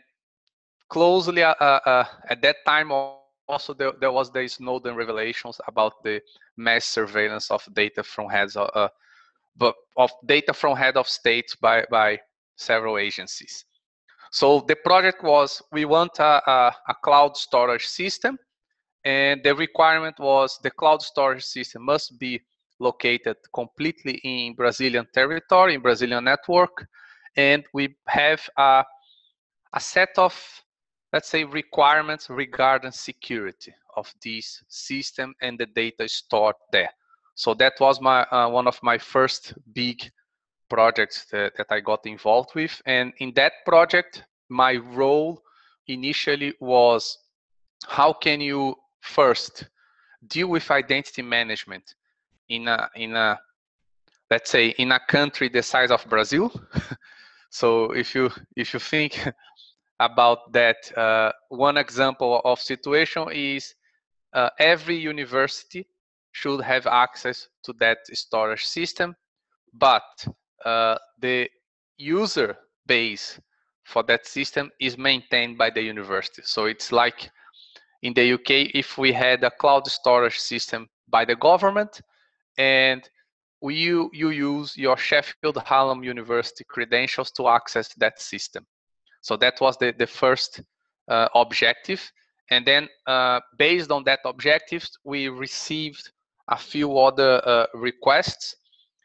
closely 0.88 1.44
uh, 1.44 1.54
uh, 1.60 1.80
uh, 1.86 2.06
at 2.30 2.42
that 2.42 2.56
time 2.66 2.92
also 2.94 3.74
there, 3.74 3.92
there, 4.00 4.12
was 4.12 4.32
the 4.32 4.48
Snowden 4.48 4.96
revelations 4.96 5.60
about 5.68 6.02
the 6.02 6.22
mass 6.56 6.86
surveillance 6.86 7.52
of 7.52 7.62
data 7.74 8.02
from 8.04 8.30
heads 8.30 8.56
of, 8.56 8.70
uh, 8.74 8.88
of 9.98 10.12
data 10.26 10.54
from 10.54 10.78
head 10.78 10.96
of 10.96 11.10
states 11.10 11.58
by 11.58 11.84
by 11.92 12.18
several 12.56 12.98
agencies. 12.98 13.66
So 14.32 14.64
the 14.66 14.78
project 14.78 15.24
was 15.24 15.62
we 15.74 15.84
want 15.84 16.20
a, 16.20 16.42
a, 16.50 16.76
a 16.88 16.96
cloud 17.04 17.36
storage 17.36 17.86
system, 17.86 18.38
and 19.04 19.44
the 19.44 19.54
requirement 19.54 20.18
was 20.20 20.58
the 20.64 20.72
cloud 20.72 21.02
storage 21.02 21.44
system 21.44 21.84
must 21.84 22.18
be 22.18 22.40
located 22.80 23.36
completely 23.54 24.22
in 24.24 24.56
Brazilian 24.56 25.06
territory, 25.14 25.74
in 25.76 25.82
Brazilian 25.82 26.24
network, 26.24 26.88
and 27.36 27.66
we 27.74 27.96
have 28.08 28.42
a, 28.58 28.86
a 29.74 29.80
set 29.80 30.18
of 30.18 30.34
let's 31.12 31.30
say 31.30 31.44
requirements 31.44 32.30
regarding 32.30 32.92
security 32.92 33.74
of 33.96 34.12
this 34.24 34.64
system 34.68 35.36
and 35.42 35.60
the 35.60 35.68
data 35.68 36.08
stored 36.08 36.56
there. 36.72 36.90
So 37.36 37.54
that 37.56 37.74
was 37.80 38.02
my 38.02 38.24
uh, 38.24 38.50
one 38.50 38.68
of 38.68 38.80
my 38.82 38.98
first 38.98 39.54
big 39.74 40.12
projects 40.70 41.26
that, 41.32 41.56
that 41.58 41.68
I 41.70 41.80
got 41.80 42.06
involved 42.06 42.56
with. 42.56 42.82
And 42.86 43.14
in 43.20 43.32
that 43.36 43.54
project, 43.66 44.24
my 44.50 44.76
role 44.76 45.44
initially 45.88 46.54
was 46.60 47.18
how 47.88 48.14
can 48.14 48.42
you 48.42 48.76
first 49.02 49.66
deal 50.28 50.48
with 50.48 50.72
identity 50.72 51.22
management 51.22 51.96
in 52.50 52.68
a 52.68 52.90
in 52.96 53.16
a 53.16 53.38
let's 54.32 54.50
say 54.50 54.70
in 54.70 54.92
a 54.92 55.00
country 55.00 55.50
the 55.50 55.62
size 55.62 55.92
of 55.92 56.08
Brazil. 56.10 56.52
so 57.50 57.92
if 57.92 58.16
you 58.16 58.32
if 58.56 58.74
you 58.74 58.80
think 58.80 59.28
about 60.06 60.52
that. 60.54 60.78
Uh, 60.98 61.32
one 61.50 61.78
example 61.78 62.42
of 62.46 62.60
situation 62.60 63.28
is 63.32 63.74
uh, 64.34 64.50
every 64.60 64.98
university 64.98 65.88
should 66.32 66.62
have 66.62 66.88
access 66.88 67.48
to 67.64 67.74
that 67.80 68.00
storage 68.14 68.66
system, 68.66 69.16
but 69.74 70.04
uh, 70.66 70.98
the 71.20 71.48
user 71.98 72.58
base 72.88 73.40
for 73.84 74.04
that 74.04 74.26
system 74.26 74.72
is 74.80 74.98
maintained 74.98 75.58
by 75.58 75.70
the 75.70 75.82
university. 75.82 76.42
So 76.44 76.66
it's 76.66 76.92
like 76.92 77.30
in 78.02 78.14
the 78.14 78.34
UK, 78.34 78.74
if 78.74 78.98
we 78.98 79.12
had 79.12 79.44
a 79.44 79.52
cloud 79.52 79.88
storage 79.88 80.40
system 80.40 80.88
by 81.10 81.26
the 81.26 81.36
government 81.36 82.02
and 82.58 83.08
you, 83.62 84.10
you 84.14 84.30
use 84.30 84.76
your 84.76 84.98
Sheffield 84.98 85.58
Hallam 85.66 86.04
University 86.04 86.66
credentials 86.68 87.32
to 87.32 87.48
access 87.48 87.94
that 87.96 88.20
system. 88.20 88.66
So 89.24 89.38
that 89.38 89.60
was 89.62 89.78
the, 89.78 89.94
the 89.98 90.06
first 90.06 90.62
uh, 91.08 91.30
objective. 91.34 92.12
And 92.52 92.66
then 92.66 92.90
uh, 93.08 93.40
based 93.58 93.90
on 93.90 94.04
that 94.04 94.20
objective, 94.26 94.88
we 95.06 95.30
received 95.30 96.12
a 96.50 96.58
few 96.58 97.00
other 97.00 97.42
uh, 97.48 97.66
requests 97.74 98.56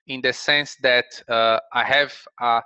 in 0.09 0.21
the 0.21 0.33
sense 0.33 0.77
that 0.83 1.07
uh, 1.29 1.61
I 1.73 1.85
have 1.85 2.13
a, 2.41 2.61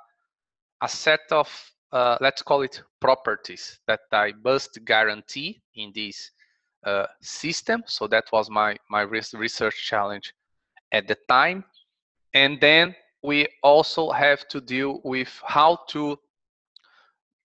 a 0.81 0.89
set 0.89 1.21
of, 1.31 1.49
uh, 1.93 2.17
let's 2.23 2.41
call 2.41 2.63
it 2.63 2.83
properties 3.01 3.81
that 3.87 4.01
I 4.13 4.33
must 4.43 4.83
guarantee 4.87 5.61
in 5.75 5.93
this 5.95 6.31
uh, 6.87 7.07
system. 7.21 7.83
So 7.87 8.07
that 8.09 8.25
was 8.33 8.49
my, 8.49 8.77
my 8.89 9.03
research 9.03 9.87
challenge 9.87 10.33
at 10.93 11.07
the 11.07 11.19
time. 11.29 11.65
And 12.33 12.59
then 12.63 12.95
we 13.23 13.47
also 13.63 14.11
have 14.11 14.49
to 14.49 14.61
deal 14.61 15.03
with 15.05 15.29
how 15.45 15.81
to 15.89 16.19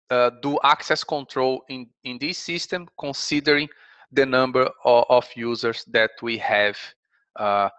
uh, 0.09 0.31
do 0.41 0.57
access 0.63 1.03
control 1.03 1.63
in, 1.69 1.87
in 2.03 2.17
this 2.19 2.37
system, 2.37 2.87
considering 2.99 3.67
the 4.11 4.25
number 4.25 4.69
of, 4.85 5.05
of 5.09 5.27
users 5.35 5.83
that 5.85 6.11
we 6.21 6.37
have, 6.37 6.77
uh, 7.35 7.69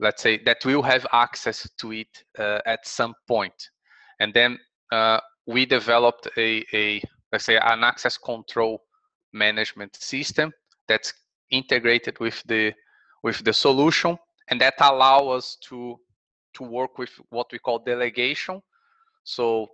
let's 0.00 0.22
say, 0.22 0.38
that 0.44 0.58
will 0.64 0.82
have 0.82 1.06
access 1.12 1.68
to 1.78 1.92
it 1.92 2.24
uh, 2.38 2.58
at 2.66 2.86
some 2.86 3.14
point. 3.28 3.70
And 4.20 4.34
then 4.34 4.58
uh, 4.92 5.20
we 5.46 5.66
developed 5.66 6.28
a, 6.36 6.64
a, 6.72 7.00
let's 7.32 7.44
say, 7.44 7.56
an 7.56 7.84
access 7.84 8.18
control 8.18 8.82
management 9.32 9.94
system 9.96 10.52
that's 10.88 11.12
integrated 11.50 12.18
with 12.18 12.42
the 12.46 12.72
with 13.22 13.42
the 13.44 13.52
solution, 13.52 14.16
and 14.48 14.60
that 14.60 14.74
allow 14.80 15.28
us 15.28 15.56
to 15.68 15.96
to 16.54 16.62
work 16.62 16.98
with 16.98 17.10
what 17.30 17.46
we 17.52 17.58
call 17.58 17.78
delegation. 17.78 18.60
So 19.24 19.68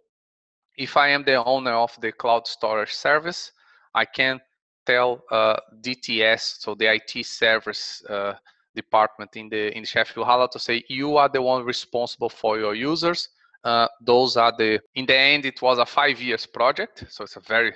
if 0.76 0.96
I 0.96 1.08
am 1.08 1.24
the 1.24 1.42
owner 1.44 1.72
of 1.72 1.96
the 2.00 2.12
cloud 2.12 2.46
storage 2.46 2.94
service, 2.94 3.52
I 3.94 4.04
can 4.04 4.40
tell 4.86 5.22
uh, 5.30 5.56
DTS, 5.80 6.60
so 6.60 6.74
the 6.74 6.92
IT 6.92 7.24
service 7.24 8.02
uh, 8.08 8.34
department 8.74 9.36
in 9.36 9.48
the 9.48 9.76
in 9.76 9.84
Sheffield 9.84 10.26
Hallam 10.26 10.48
to 10.52 10.58
say 10.58 10.82
you 10.88 11.16
are 11.16 11.28
the 11.28 11.42
one 11.42 11.64
responsible 11.64 12.28
for 12.28 12.58
your 12.58 12.74
users. 12.74 13.28
Uh, 13.64 13.86
those 14.00 14.36
are 14.36 14.52
the 14.56 14.80
in 14.94 15.06
the 15.06 15.16
end 15.16 15.44
it 15.44 15.62
was 15.62 15.78
a 15.78 15.86
five 15.86 16.20
years 16.20 16.46
project, 16.46 17.04
so 17.08 17.24
it's 17.24 17.36
a 17.36 17.40
very 17.40 17.72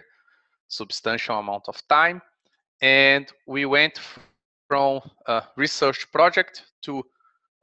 substantial 0.68 1.38
amount 1.38 1.68
of 1.68 1.86
time, 1.88 2.20
and 2.80 3.32
we 3.46 3.66
went 3.66 4.00
from 4.68 5.00
a 5.26 5.42
research 5.56 6.10
project 6.12 6.64
to 6.82 7.02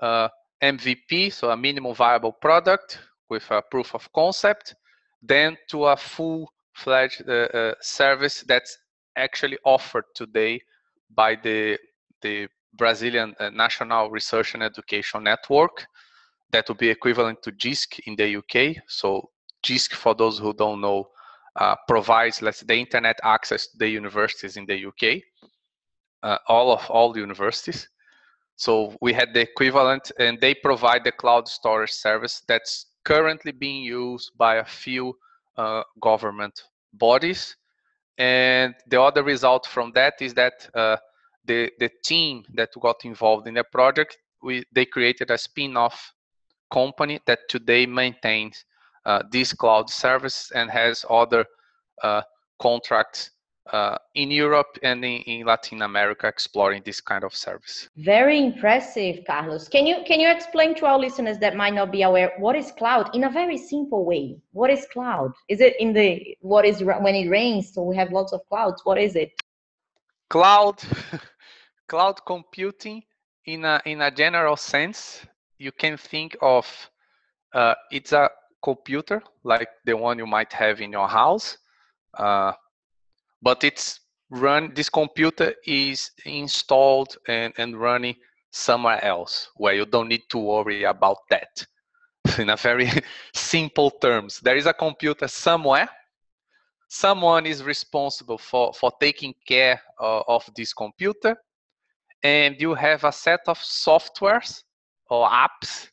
uh, 0.01 0.29
MVP, 0.61 1.33
so 1.33 1.49
a 1.49 1.57
minimum 1.57 1.93
viable 1.93 2.31
product 2.31 2.99
with 3.29 3.49
a 3.51 3.61
proof 3.61 3.93
of 3.93 4.11
concept, 4.13 4.75
then 5.23 5.57
to 5.69 5.85
a 5.85 5.97
full-fledged 5.97 7.23
uh, 7.27 7.31
uh, 7.31 7.73
service 7.81 8.43
that's 8.47 8.77
actually 9.15 9.57
offered 9.63 10.05
today 10.15 10.61
by 11.15 11.35
the 11.35 11.77
the 12.21 12.47
Brazilian 12.75 13.35
uh, 13.39 13.49
National 13.49 14.09
Research 14.09 14.53
and 14.53 14.63
Education 14.63 15.23
Network. 15.23 15.85
That 16.51 16.67
would 16.69 16.77
be 16.77 16.89
equivalent 16.89 17.41
to 17.43 17.51
JISC 17.51 17.99
in 18.05 18.15
the 18.15 18.37
UK. 18.37 18.83
So 18.87 19.29
JISC, 19.63 19.93
for 19.93 20.15
those 20.15 20.39
who 20.39 20.53
don't 20.53 20.81
know, 20.81 21.09
uh, 21.55 21.75
provides 21.87 22.41
let's 22.41 22.59
say, 22.59 22.65
the 22.67 22.79
internet 22.79 23.19
access 23.23 23.67
to 23.67 23.77
the 23.77 23.87
universities 23.87 24.57
in 24.57 24.65
the 24.65 24.85
UK, 24.87 25.21
uh, 26.23 26.37
all 26.47 26.71
of 26.71 26.89
all 26.89 27.13
the 27.13 27.19
universities. 27.19 27.87
So 28.55 28.95
we 29.01 29.13
had 29.13 29.33
the 29.33 29.41
equivalent, 29.41 30.11
and 30.19 30.39
they 30.39 30.53
provide 30.53 31.03
the 31.03 31.11
cloud 31.11 31.47
storage 31.47 31.91
service 31.91 32.43
that's 32.47 32.87
currently 33.03 33.51
being 33.51 33.83
used 33.83 34.31
by 34.37 34.55
a 34.55 34.65
few 34.65 35.17
uh, 35.57 35.83
government 36.01 36.63
bodies. 36.93 37.55
And 38.17 38.75
the 38.87 39.01
other 39.01 39.23
result 39.23 39.65
from 39.65 39.91
that 39.93 40.21
is 40.21 40.33
that 40.35 40.69
uh, 40.75 40.97
the 41.45 41.71
the 41.79 41.89
team 42.03 42.43
that 42.53 42.69
got 42.79 43.05
involved 43.05 43.47
in 43.47 43.55
the 43.55 43.63
project, 43.63 44.17
we 44.41 44.63
they 44.71 44.85
created 44.85 45.31
a 45.31 45.37
spin-off 45.37 46.13
company 46.71 47.19
that 47.25 47.39
today 47.49 47.85
maintains 47.85 48.65
uh, 49.05 49.23
this 49.31 49.53
cloud 49.53 49.89
service 49.89 50.51
and 50.55 50.69
has 50.69 51.05
other 51.09 51.45
uh, 52.03 52.21
contracts 52.59 53.31
uh, 53.71 53.97
in 54.15 54.29
Europe 54.29 54.77
and 54.83 55.03
in, 55.05 55.21
in, 55.21 55.45
Latin 55.45 55.81
America 55.83 56.27
exploring 56.27 56.81
this 56.85 56.99
kind 56.99 57.23
of 57.23 57.33
service. 57.33 57.87
Very 57.95 58.37
impressive, 58.39 59.23
Carlos. 59.25 59.69
Can 59.69 59.87
you 59.87 59.97
can 60.05 60.19
you 60.19 60.29
explain 60.29 60.75
to 60.75 60.85
our 60.85 60.99
listeners 60.99 61.37
that 61.39 61.55
might 61.55 61.73
not 61.73 61.91
be 61.91 62.01
aware 62.01 62.33
what 62.39 62.55
is 62.55 62.71
cloud 62.71 63.15
in 63.15 63.23
a 63.23 63.29
very 63.29 63.57
simple 63.57 64.03
way? 64.03 64.37
What 64.51 64.69
is 64.69 64.85
cloud? 64.91 65.31
Is 65.47 65.61
it 65.61 65.75
in 65.79 65.93
the 65.93 66.35
what 66.41 66.65
is 66.65 66.83
when 66.83 67.15
it 67.15 67.29
rains? 67.29 67.73
So 67.73 67.83
we 67.83 67.95
have 67.95 68.11
lots 68.11 68.33
of 68.33 68.41
clouds. 68.49 68.81
What 68.83 68.97
is 68.97 69.15
it? 69.15 69.31
Cloud, 70.29 70.81
cloud 71.87 72.19
computing 72.25 73.03
in 73.45 73.63
a 73.63 73.81
in 73.85 74.01
a 74.01 74.11
general 74.11 74.57
sense, 74.57 75.25
you 75.57 75.71
can 75.71 75.95
think 75.95 76.35
of 76.41 76.65
uh, 77.53 77.75
it's 77.91 78.11
a 78.11 78.29
computer 78.61 79.21
like 79.43 79.69
the 79.85 79.95
one 79.95 80.17
you 80.17 80.27
might 80.27 80.51
have 80.51 80.81
in 80.81 80.91
your 80.91 81.07
house. 81.07 81.57
Uh, 82.13 82.53
but 83.43 83.63
it's 83.63 83.99
run 84.29 84.71
this 84.73 84.89
computer 84.89 85.53
is 85.65 86.11
installed 86.25 87.17
and, 87.27 87.53
and 87.57 87.79
running 87.79 88.15
somewhere 88.51 89.03
else 89.03 89.49
where 89.57 89.73
you 89.73 89.85
don't 89.85 90.07
need 90.07 90.23
to 90.29 90.37
worry 90.37 90.83
about 90.83 91.17
that. 91.29 91.65
In 92.39 92.49
a 92.49 92.55
very 92.55 92.89
simple 93.33 93.91
terms 93.91 94.39
there 94.39 94.55
is 94.55 94.65
a 94.65 94.73
computer 94.73 95.27
somewhere. 95.27 95.89
Someone 96.87 97.45
is 97.45 97.63
responsible 97.63 98.37
for 98.37 98.73
for 98.73 98.91
taking 98.99 99.33
care 99.47 99.81
of, 99.99 100.23
of 100.27 100.49
this 100.55 100.73
computer. 100.73 101.35
And 102.23 102.55
you 102.61 102.73
have 102.73 103.03
a 103.03 103.11
set 103.11 103.41
of 103.47 103.59
softwares 103.59 104.63
or 105.09 105.27
apps 105.27 105.89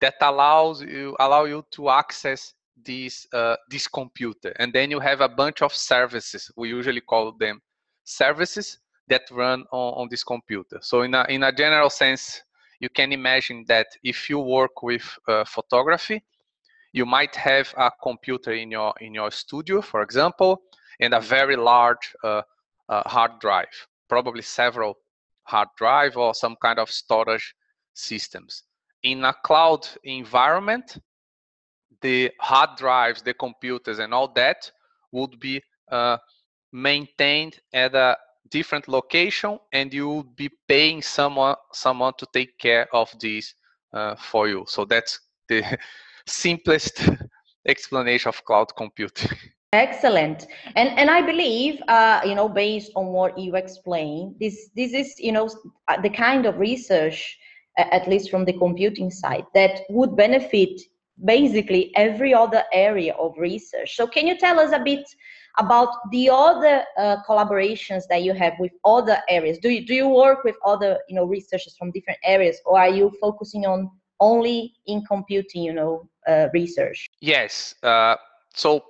that 0.00 0.14
allows 0.20 0.82
you 0.82 1.16
allow 1.18 1.44
you 1.44 1.64
to 1.72 1.90
access 1.90 2.54
this 2.84 3.26
uh, 3.32 3.56
this 3.68 3.88
computer. 3.88 4.52
And 4.58 4.72
then 4.72 4.90
you 4.90 5.00
have 5.00 5.20
a 5.20 5.28
bunch 5.28 5.62
of 5.62 5.74
services. 5.74 6.50
We 6.56 6.68
usually 6.68 7.00
call 7.00 7.32
them 7.32 7.60
services 8.04 8.78
that 9.08 9.22
run 9.30 9.64
on, 9.72 9.94
on 9.94 10.08
this 10.10 10.24
computer. 10.24 10.78
So 10.82 11.02
in 11.02 11.14
a 11.14 11.24
in 11.28 11.42
a 11.42 11.52
general 11.52 11.90
sense 11.90 12.42
you 12.80 12.88
can 12.88 13.12
imagine 13.12 13.64
that 13.68 13.86
if 14.02 14.28
you 14.28 14.40
work 14.40 14.82
with 14.82 15.06
uh, 15.28 15.44
photography 15.44 16.22
you 16.92 17.06
might 17.06 17.34
have 17.36 17.72
a 17.76 17.90
computer 18.02 18.52
in 18.52 18.72
your 18.72 18.92
in 19.00 19.14
your 19.14 19.30
studio 19.30 19.80
for 19.80 20.02
example 20.02 20.62
and 21.00 21.14
a 21.14 21.20
very 21.20 21.56
large 21.56 22.12
uh, 22.24 22.42
uh 22.88 23.08
hard 23.08 23.38
drive 23.40 23.86
probably 24.08 24.42
several 24.42 24.98
hard 25.44 25.68
drive 25.76 26.16
or 26.16 26.34
some 26.34 26.56
kind 26.60 26.78
of 26.78 26.90
storage 26.90 27.54
systems. 27.94 28.64
In 29.02 29.24
a 29.24 29.34
cloud 29.44 29.88
environment 30.04 30.98
the 32.00 32.30
hard 32.40 32.70
drives, 32.76 33.22
the 33.22 33.34
computers, 33.34 33.98
and 33.98 34.14
all 34.14 34.28
that 34.34 34.70
would 35.12 35.38
be 35.38 35.62
uh, 35.90 36.16
maintained 36.72 37.58
at 37.72 37.94
a 37.94 38.16
different 38.50 38.88
location, 38.88 39.58
and 39.72 39.92
you 39.92 40.08
would 40.08 40.36
be 40.36 40.50
paying 40.68 41.02
someone 41.02 41.56
someone 41.72 42.12
to 42.18 42.26
take 42.32 42.58
care 42.58 42.86
of 42.92 43.12
this 43.20 43.54
uh, 43.92 44.14
for 44.16 44.48
you. 44.48 44.64
So 44.66 44.84
that's 44.84 45.20
the 45.48 45.62
simplest 46.26 47.08
explanation 47.66 48.28
of 48.28 48.44
cloud 48.44 48.68
computing. 48.76 49.36
Excellent, 49.72 50.46
and 50.76 50.90
and 50.98 51.10
I 51.10 51.22
believe, 51.22 51.80
uh, 51.88 52.20
you 52.26 52.34
know, 52.34 52.48
based 52.48 52.92
on 52.94 53.06
what 53.06 53.38
you 53.38 53.56
explained, 53.56 54.36
this 54.38 54.68
this 54.76 54.92
is 54.92 55.14
you 55.18 55.32
know 55.32 55.48
the 56.02 56.10
kind 56.10 56.44
of 56.44 56.58
research, 56.58 57.38
at 57.78 58.06
least 58.06 58.30
from 58.30 58.44
the 58.44 58.52
computing 58.52 59.10
side, 59.10 59.46
that 59.54 59.80
would 59.88 60.14
benefit 60.14 60.78
basically 61.24 61.94
every 61.96 62.34
other 62.34 62.64
area 62.72 63.14
of 63.14 63.34
research. 63.38 63.96
So 63.96 64.06
can 64.06 64.26
you 64.26 64.36
tell 64.36 64.58
us 64.58 64.72
a 64.72 64.80
bit 64.80 65.04
about 65.58 65.88
the 66.10 66.30
other 66.30 66.84
uh, 66.96 67.16
collaborations 67.28 68.04
that 68.08 68.22
you 68.22 68.32
have 68.32 68.54
with 68.58 68.72
other 68.84 69.18
areas? 69.28 69.58
Do 69.58 69.68
you, 69.68 69.86
do 69.86 69.94
you 69.94 70.08
work 70.08 70.44
with 70.44 70.56
other, 70.64 70.98
you 71.08 71.14
know, 71.14 71.24
researchers 71.24 71.76
from 71.76 71.90
different 71.90 72.18
areas 72.24 72.60
or 72.64 72.78
are 72.78 72.88
you 72.88 73.12
focusing 73.20 73.66
on 73.66 73.90
only 74.20 74.74
in 74.86 75.04
computing, 75.04 75.62
you 75.62 75.74
know, 75.74 76.08
uh, 76.26 76.48
research? 76.54 77.06
Yes. 77.20 77.74
Uh, 77.82 78.16
so 78.54 78.84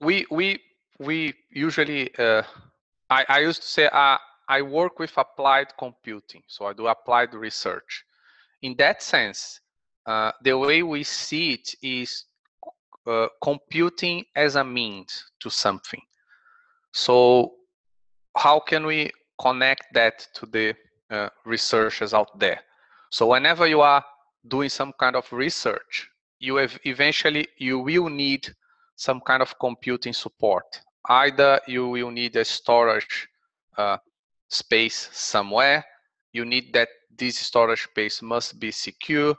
we, 0.00 0.26
we, 0.30 0.60
we 0.98 1.34
usually, 1.50 2.14
uh, 2.16 2.42
I, 3.10 3.24
I 3.28 3.38
used 3.40 3.62
to 3.62 3.68
say, 3.68 3.86
uh, 3.86 4.18
I 4.48 4.62
work 4.62 4.98
with 4.98 5.12
applied 5.16 5.76
computing. 5.78 6.42
So 6.46 6.66
I 6.66 6.72
do 6.72 6.86
applied 6.86 7.34
research. 7.34 8.04
In 8.62 8.74
that 8.78 9.02
sense, 9.02 9.60
uh, 10.06 10.32
the 10.42 10.56
way 10.56 10.82
we 10.82 11.02
see 11.02 11.54
it 11.54 11.74
is 11.82 12.24
uh, 13.06 13.28
computing 13.42 14.24
as 14.34 14.56
a 14.56 14.64
means 14.64 15.32
to 15.40 15.50
something. 15.50 16.00
So 16.92 17.54
how 18.36 18.60
can 18.60 18.86
we 18.86 19.10
connect 19.40 19.84
that 19.92 20.26
to 20.34 20.46
the 20.46 20.74
uh, 21.10 21.28
researchers 21.44 22.14
out 22.14 22.38
there? 22.38 22.60
So 23.10 23.26
whenever 23.28 23.66
you 23.66 23.80
are 23.80 24.04
doing 24.48 24.68
some 24.68 24.92
kind 24.98 25.16
of 25.16 25.30
research, 25.32 26.08
you 26.38 26.56
have 26.56 26.78
eventually 26.84 27.48
you 27.58 27.78
will 27.78 28.08
need 28.08 28.48
some 28.96 29.20
kind 29.20 29.42
of 29.42 29.58
computing 29.58 30.12
support. 30.12 30.80
Either 31.08 31.60
you 31.66 31.88
will 31.88 32.10
need 32.10 32.34
a 32.36 32.44
storage 32.44 33.28
uh, 33.76 33.96
space 34.48 35.08
somewhere, 35.12 35.84
you 36.32 36.44
need 36.44 36.72
that 36.72 36.88
this 37.16 37.38
storage 37.38 37.84
space 37.84 38.22
must 38.22 38.58
be 38.58 38.70
secure. 38.70 39.34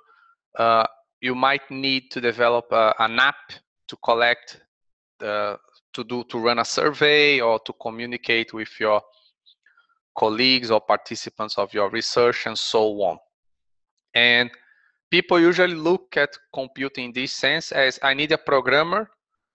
Uh, 0.55 0.85
you 1.21 1.35
might 1.35 1.69
need 1.71 2.11
to 2.11 2.21
develop 2.21 2.65
a, 2.71 2.93
an 2.99 3.19
app 3.19 3.53
to 3.87 3.95
collect 3.97 4.61
the, 5.19 5.57
to 5.93 6.03
do 6.03 6.23
to 6.25 6.37
run 6.37 6.59
a 6.59 6.65
survey 6.65 7.39
or 7.39 7.59
to 7.59 7.73
communicate 7.73 8.53
with 8.53 8.69
your 8.79 9.01
colleagues 10.17 10.71
or 10.71 10.81
participants 10.81 11.57
of 11.57 11.73
your 11.73 11.89
research 11.89 12.45
and 12.45 12.57
so 12.57 12.83
on. 13.01 13.17
And 14.13 14.49
people 15.09 15.39
usually 15.39 15.75
look 15.75 16.17
at 16.17 16.29
computing 16.53 17.05
in 17.05 17.13
this 17.13 17.33
sense 17.33 17.71
as 17.71 17.99
I 18.01 18.13
need 18.13 18.31
a 18.31 18.37
programmer 18.37 19.09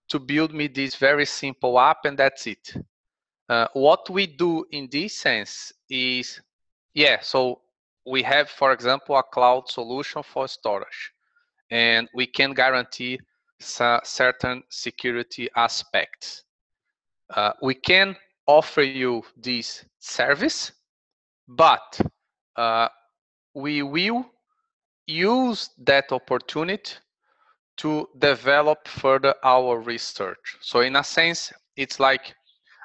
to 0.09 0.18
build 0.18 0.52
me 0.52 0.68
this 0.68 0.94
very 0.96 1.26
simple 1.26 1.78
app 1.78 2.05
and 2.05 2.18
that's 2.18 2.46
it. 2.46 2.74
Uh, 3.48 3.66
what 3.72 4.09
we 4.09 4.26
do 4.26 4.64
in 4.70 4.88
this 4.90 5.16
sense 5.16 5.72
is, 5.88 6.40
yeah, 6.94 7.18
so 7.20 7.61
we 8.06 8.22
have, 8.22 8.48
for 8.48 8.72
example, 8.72 9.16
a 9.16 9.22
cloud 9.22 9.68
solution 9.68 10.22
for 10.22 10.48
storage, 10.48 11.12
and 11.70 12.08
we 12.14 12.26
can 12.26 12.52
guarantee 12.52 13.18
certain 13.60 14.62
security 14.70 15.48
aspects. 15.56 16.44
Uh, 17.34 17.52
we 17.62 17.74
can 17.74 18.16
offer 18.46 18.82
you 18.82 19.22
this 19.36 19.84
service, 19.98 20.72
but 21.48 22.00
uh, 22.56 22.88
we 23.54 23.82
will 23.82 24.26
use 25.06 25.70
that 25.78 26.10
opportunity 26.12 26.94
to 27.76 28.08
develop 28.18 28.86
further 28.86 29.34
our 29.44 29.80
research. 29.80 30.56
So 30.60 30.80
in 30.80 30.96
a 30.96 31.04
sense, 31.04 31.52
it's 31.76 31.98
like 31.98 32.34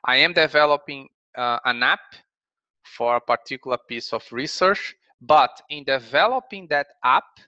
I 0.05 0.17
am 0.17 0.33
developing 0.33 1.09
uh, 1.37 1.59
an 1.65 1.83
app 1.83 1.99
for 2.83 3.17
a 3.17 3.21
particular 3.21 3.77
piece 3.87 4.13
of 4.13 4.23
research, 4.31 4.95
but 5.21 5.61
in 5.69 5.83
developing 5.83 6.67
that 6.67 6.87
app, 7.03 7.39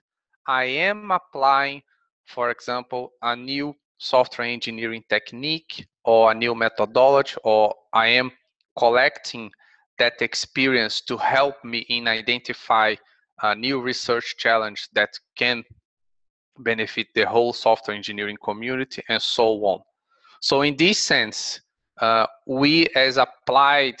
I 0.46 0.64
am 0.64 1.10
applying, 1.10 1.82
for 2.26 2.50
example, 2.50 3.12
a 3.22 3.36
new 3.36 3.74
software 3.98 4.48
engineering 4.48 5.04
technique 5.08 5.86
or 6.04 6.32
a 6.32 6.34
new 6.34 6.54
methodology, 6.54 7.36
or 7.44 7.74
I 7.92 8.08
am 8.08 8.32
collecting 8.78 9.50
that 9.98 10.22
experience 10.22 11.02
to 11.02 11.16
help 11.16 11.62
me 11.62 11.80
in 11.90 12.08
identify 12.08 12.94
a 13.42 13.54
new 13.54 13.80
research 13.80 14.36
challenge 14.38 14.88
that 14.94 15.10
can 15.36 15.62
benefit 16.58 17.08
the 17.14 17.26
whole 17.26 17.52
software 17.52 17.96
engineering 17.96 18.38
community 18.42 19.02
and 19.08 19.20
so 19.20 19.64
on. 19.64 19.80
So 20.40 20.62
in 20.62 20.76
this 20.76 20.98
sense, 20.98 21.60
uh, 22.00 22.26
we 22.46 22.86
as 22.96 23.18
applied 23.18 23.96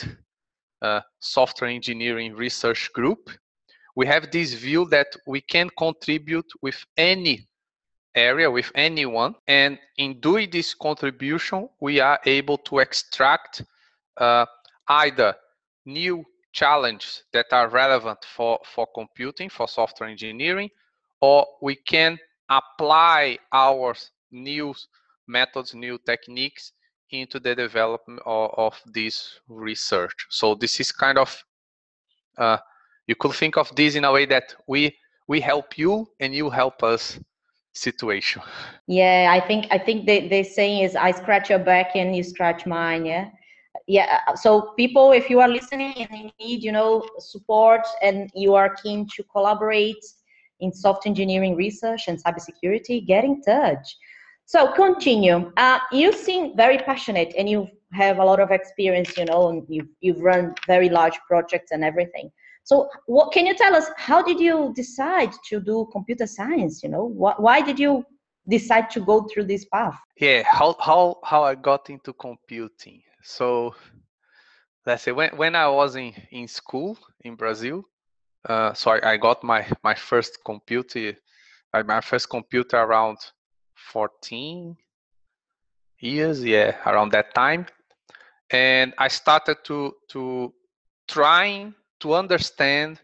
uh, 0.82 1.00
software 1.20 1.70
engineering 1.70 2.34
research 2.34 2.90
group, 2.94 3.30
we 3.96 4.06
have 4.06 4.30
this 4.30 4.54
view 4.54 4.86
that 4.86 5.08
we 5.26 5.40
can 5.40 5.70
contribute 5.76 6.50
with 6.62 6.84
any 6.96 7.46
area, 8.14 8.50
with 8.50 8.70
anyone, 8.74 9.34
and 9.46 9.78
in 9.98 10.20
doing 10.20 10.50
this 10.50 10.74
contribution, 10.74 11.68
we 11.80 12.00
are 12.00 12.18
able 12.26 12.58
to 12.58 12.78
extract 12.78 13.62
uh, 14.16 14.46
either 14.88 15.34
new 15.86 16.24
challenges 16.52 17.22
that 17.32 17.46
are 17.52 17.68
relevant 17.68 18.18
for, 18.24 18.58
for 18.74 18.86
computing, 18.94 19.48
for 19.48 19.68
software 19.68 20.08
engineering, 20.08 20.68
or 21.20 21.46
we 21.62 21.76
can 21.76 22.18
apply 22.48 23.38
our 23.52 23.94
new 24.32 24.74
methods, 25.28 25.74
new 25.74 25.98
techniques 26.04 26.72
into 27.10 27.38
the 27.38 27.54
development 27.54 28.20
of, 28.26 28.50
of 28.56 28.80
this 28.86 29.40
research. 29.48 30.26
So 30.28 30.54
this 30.54 30.80
is 30.80 30.92
kind 30.92 31.18
of, 31.18 31.44
uh, 32.38 32.58
you 33.10 33.16
could 33.16 33.34
think 33.34 33.56
of 33.56 33.74
this 33.74 33.96
in 33.96 34.04
a 34.04 34.12
way 34.12 34.24
that 34.24 34.54
we 34.68 34.80
we 35.26 35.40
help 35.40 35.76
you 35.76 35.92
and 36.20 36.32
you 36.40 36.48
help 36.48 36.82
us 36.82 37.18
situation. 37.86 38.42
Yeah, 39.00 39.36
I 39.36 39.40
think 39.48 39.62
I 39.76 39.78
think 39.86 39.98
the, 40.08 40.16
the 40.28 40.42
saying 40.42 40.78
is 40.86 40.96
I 40.96 41.10
scratch 41.12 41.50
your 41.50 41.64
back 41.72 41.88
and 41.94 42.08
you 42.16 42.24
scratch 42.24 42.66
mine, 42.66 43.04
yeah? 43.12 43.26
Yeah 43.86 44.06
uh, 44.28 44.36
so 44.44 44.50
people 44.82 45.06
if 45.20 45.30
you 45.30 45.38
are 45.44 45.50
listening 45.58 45.94
and 46.04 46.12
you 46.22 46.30
need 46.44 46.58
you 46.66 46.72
know 46.78 46.90
support 47.32 47.84
and 48.06 48.16
you 48.44 48.50
are 48.60 48.70
keen 48.82 49.00
to 49.14 49.20
collaborate 49.34 50.04
in 50.60 50.68
software 50.72 51.10
engineering 51.12 51.54
research 51.64 52.02
and 52.08 52.16
cybersecurity 52.24 52.96
get 53.12 53.22
in 53.30 53.36
touch. 53.42 53.86
So 54.52 54.60
continue. 54.84 55.38
Uh, 55.56 55.78
you 56.00 56.08
seem 56.26 56.56
very 56.56 56.78
passionate 56.90 57.30
and 57.38 57.48
you 57.48 57.68
have 58.02 58.18
a 58.18 58.24
lot 58.30 58.40
of 58.44 58.50
experience 58.50 59.10
you 59.18 59.26
know 59.30 59.42
and 59.50 59.58
you've, 59.74 59.92
you've 60.04 60.22
run 60.30 60.54
very 60.74 60.88
large 60.88 61.18
projects 61.28 61.70
and 61.74 61.82
everything 61.84 62.30
so 62.70 62.88
what 63.06 63.32
can 63.32 63.46
you 63.46 63.54
tell 63.62 63.74
us 63.74 63.86
how 63.96 64.22
did 64.22 64.38
you 64.38 64.72
decide 64.82 65.32
to 65.48 65.58
do 65.70 65.88
computer 65.90 66.26
science 66.38 66.74
you 66.84 66.90
know? 66.94 67.08
Wh- 67.08 67.40
why 67.46 67.60
did 67.68 67.78
you 67.84 68.04
decide 68.56 68.86
to 68.90 69.00
go 69.00 69.16
through 69.28 69.46
this 69.52 69.64
path? 69.74 69.98
Yeah 70.16 70.42
how 70.58 70.76
how 70.88 71.02
how 71.30 71.42
i 71.52 71.54
got 71.70 71.90
into 71.90 72.12
computing. 72.12 73.02
So 73.22 73.74
let's 74.86 75.02
say 75.02 75.12
when, 75.12 75.30
when 75.36 75.54
I 75.56 75.68
was 75.68 75.96
in, 75.96 76.12
in 76.30 76.46
school 76.48 76.96
in 77.22 77.34
Brazil, 77.34 77.84
uh, 78.48 78.72
so 78.72 78.92
I, 78.92 79.12
I 79.12 79.16
got 79.16 79.42
my, 79.42 79.66
my 79.82 79.94
first 79.94 80.38
computer, 80.44 81.14
my 81.94 82.00
first 82.00 82.30
computer 82.30 82.76
around 82.76 83.18
14 83.74 84.76
years, 85.98 86.44
yeah, 86.44 86.76
around 86.86 87.10
that 87.12 87.34
time. 87.34 87.66
And 88.50 88.94
I 88.96 89.08
started 89.08 89.58
to, 89.64 89.94
to 90.12 90.54
trying 91.08 91.74
to 92.00 92.14
understand 92.14 93.00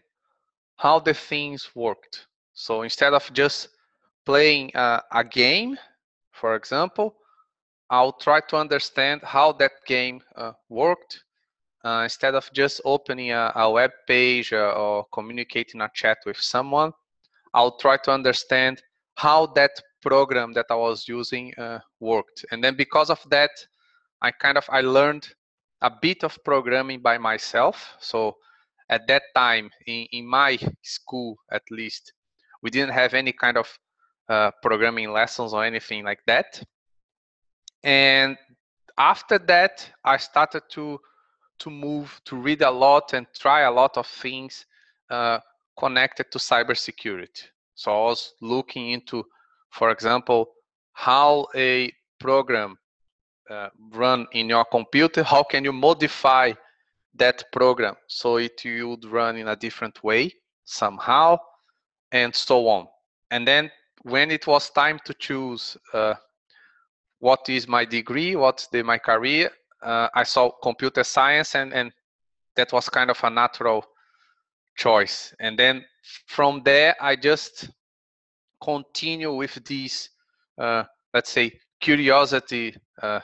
how 0.77 0.99
the 0.99 1.13
things 1.13 1.69
worked. 1.75 2.27
So 2.53 2.81
instead 2.83 3.13
of 3.13 3.31
just 3.33 3.69
playing 4.25 4.71
a, 4.75 5.01
a 5.11 5.23
game, 5.23 5.77
for 6.31 6.55
example, 6.55 7.15
I'll 7.89 8.13
try 8.13 8.41
to 8.49 8.57
understand 8.57 9.21
how 9.23 9.53
that 9.53 9.71
game 9.85 10.21
uh, 10.35 10.51
worked 10.69 11.23
uh, 11.85 12.01
instead 12.03 12.35
of 12.35 12.49
just 12.53 12.81
opening 12.83 13.31
a, 13.31 13.51
a 13.55 13.71
web 13.71 13.91
page 14.07 14.51
uh, 14.51 14.71
or 14.71 15.05
communicating 15.13 15.81
a 15.81 15.89
chat 15.93 16.17
with 16.25 16.37
someone. 16.37 16.91
I'll 17.53 17.77
try 17.77 17.97
to 17.97 18.11
understand 18.11 18.81
how 19.15 19.47
that 19.55 19.71
program 20.01 20.53
that 20.53 20.65
I 20.69 20.75
was 20.75 21.07
using 21.07 21.53
uh, 21.57 21.79
worked, 21.99 22.45
and 22.51 22.63
then 22.63 22.75
because 22.75 23.09
of 23.09 23.19
that, 23.29 23.51
I 24.21 24.31
kind 24.31 24.57
of 24.57 24.65
I 24.69 24.81
learned 24.81 25.27
a 25.81 25.91
bit 26.01 26.23
of 26.23 26.37
programming 26.43 27.01
by 27.01 27.17
myself. 27.17 27.95
So 27.99 28.35
at 28.89 29.07
that 29.07 29.23
time, 29.35 29.69
in, 29.85 30.07
in 30.11 30.25
my 30.25 30.57
school 30.81 31.37
at 31.51 31.63
least, 31.71 32.13
we 32.61 32.69
didn't 32.69 32.93
have 32.93 33.13
any 33.13 33.31
kind 33.31 33.57
of 33.57 33.67
uh, 34.29 34.51
programming 34.61 35.11
lessons 35.11 35.53
or 35.53 35.63
anything 35.63 36.03
like 36.03 36.19
that. 36.25 36.61
And 37.83 38.37
after 38.97 39.37
that 39.37 39.89
i 40.03 40.17
started 40.17 40.63
to 40.69 40.99
to 41.59 41.69
move 41.69 42.19
to 42.25 42.35
read 42.35 42.61
a 42.61 42.69
lot 42.69 43.13
and 43.13 43.25
try 43.33 43.61
a 43.61 43.71
lot 43.71 43.97
of 43.97 44.05
things 44.05 44.65
uh, 45.09 45.39
connected 45.79 46.31
to 46.31 46.37
cybersecurity. 46.37 47.43
So 47.75 47.91
i 47.91 48.09
was 48.09 48.33
looking 48.41 48.91
into 48.91 49.23
for 49.69 49.91
example 49.91 50.49
how 50.93 51.47
a 51.55 51.91
program 52.19 52.77
uh, 53.49 53.69
run 53.91 54.27
in 54.33 54.49
your 54.49 54.65
computer 54.65 55.23
how 55.23 55.43
can 55.43 55.63
you 55.63 55.71
modify 55.71 56.51
that 57.17 57.43
program 57.51 57.95
so 58.07 58.37
it 58.37 58.61
would 58.65 59.05
run 59.05 59.37
in 59.37 59.47
a 59.49 59.55
different 59.55 60.03
way 60.03 60.31
somehow 60.65 61.37
and 62.11 62.33
so 62.35 62.67
on 62.67 62.87
and 63.31 63.47
then 63.47 63.71
when 64.03 64.31
it 64.31 64.47
was 64.47 64.69
time 64.69 64.99
to 65.05 65.13
choose 65.13 65.77
uh, 65.93 66.13
what 67.19 67.49
is 67.49 67.67
my 67.67 67.85
degree, 67.85 68.35
what's 68.35 68.67
the, 68.67 68.83
my 68.83 68.97
career. 68.97 69.49
Uh, 69.81 70.07
I 70.13 70.23
saw 70.23 70.51
computer 70.63 71.03
science, 71.03 71.55
and 71.55 71.73
and 71.73 71.91
that 72.55 72.71
was 72.73 72.89
kind 72.89 73.09
of 73.09 73.23
a 73.23 73.29
natural 73.29 73.85
choice. 74.75 75.33
And 75.39 75.57
then 75.57 75.85
from 76.27 76.61
there, 76.63 76.95
I 76.99 77.15
just 77.15 77.69
continue 78.63 79.33
with 79.33 79.63
this, 79.65 80.09
uh, 80.57 80.83
let's 81.13 81.29
say, 81.29 81.59
curiosity 81.79 82.75
uh, 83.01 83.19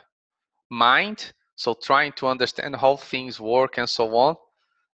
mind. 0.70 1.34
So 1.56 1.76
trying 1.82 2.14
to 2.14 2.28
understand 2.28 2.76
how 2.76 2.98
things 2.98 3.40
work 3.40 3.78
and 3.78 3.90
so 3.90 4.16
on. 4.16 4.36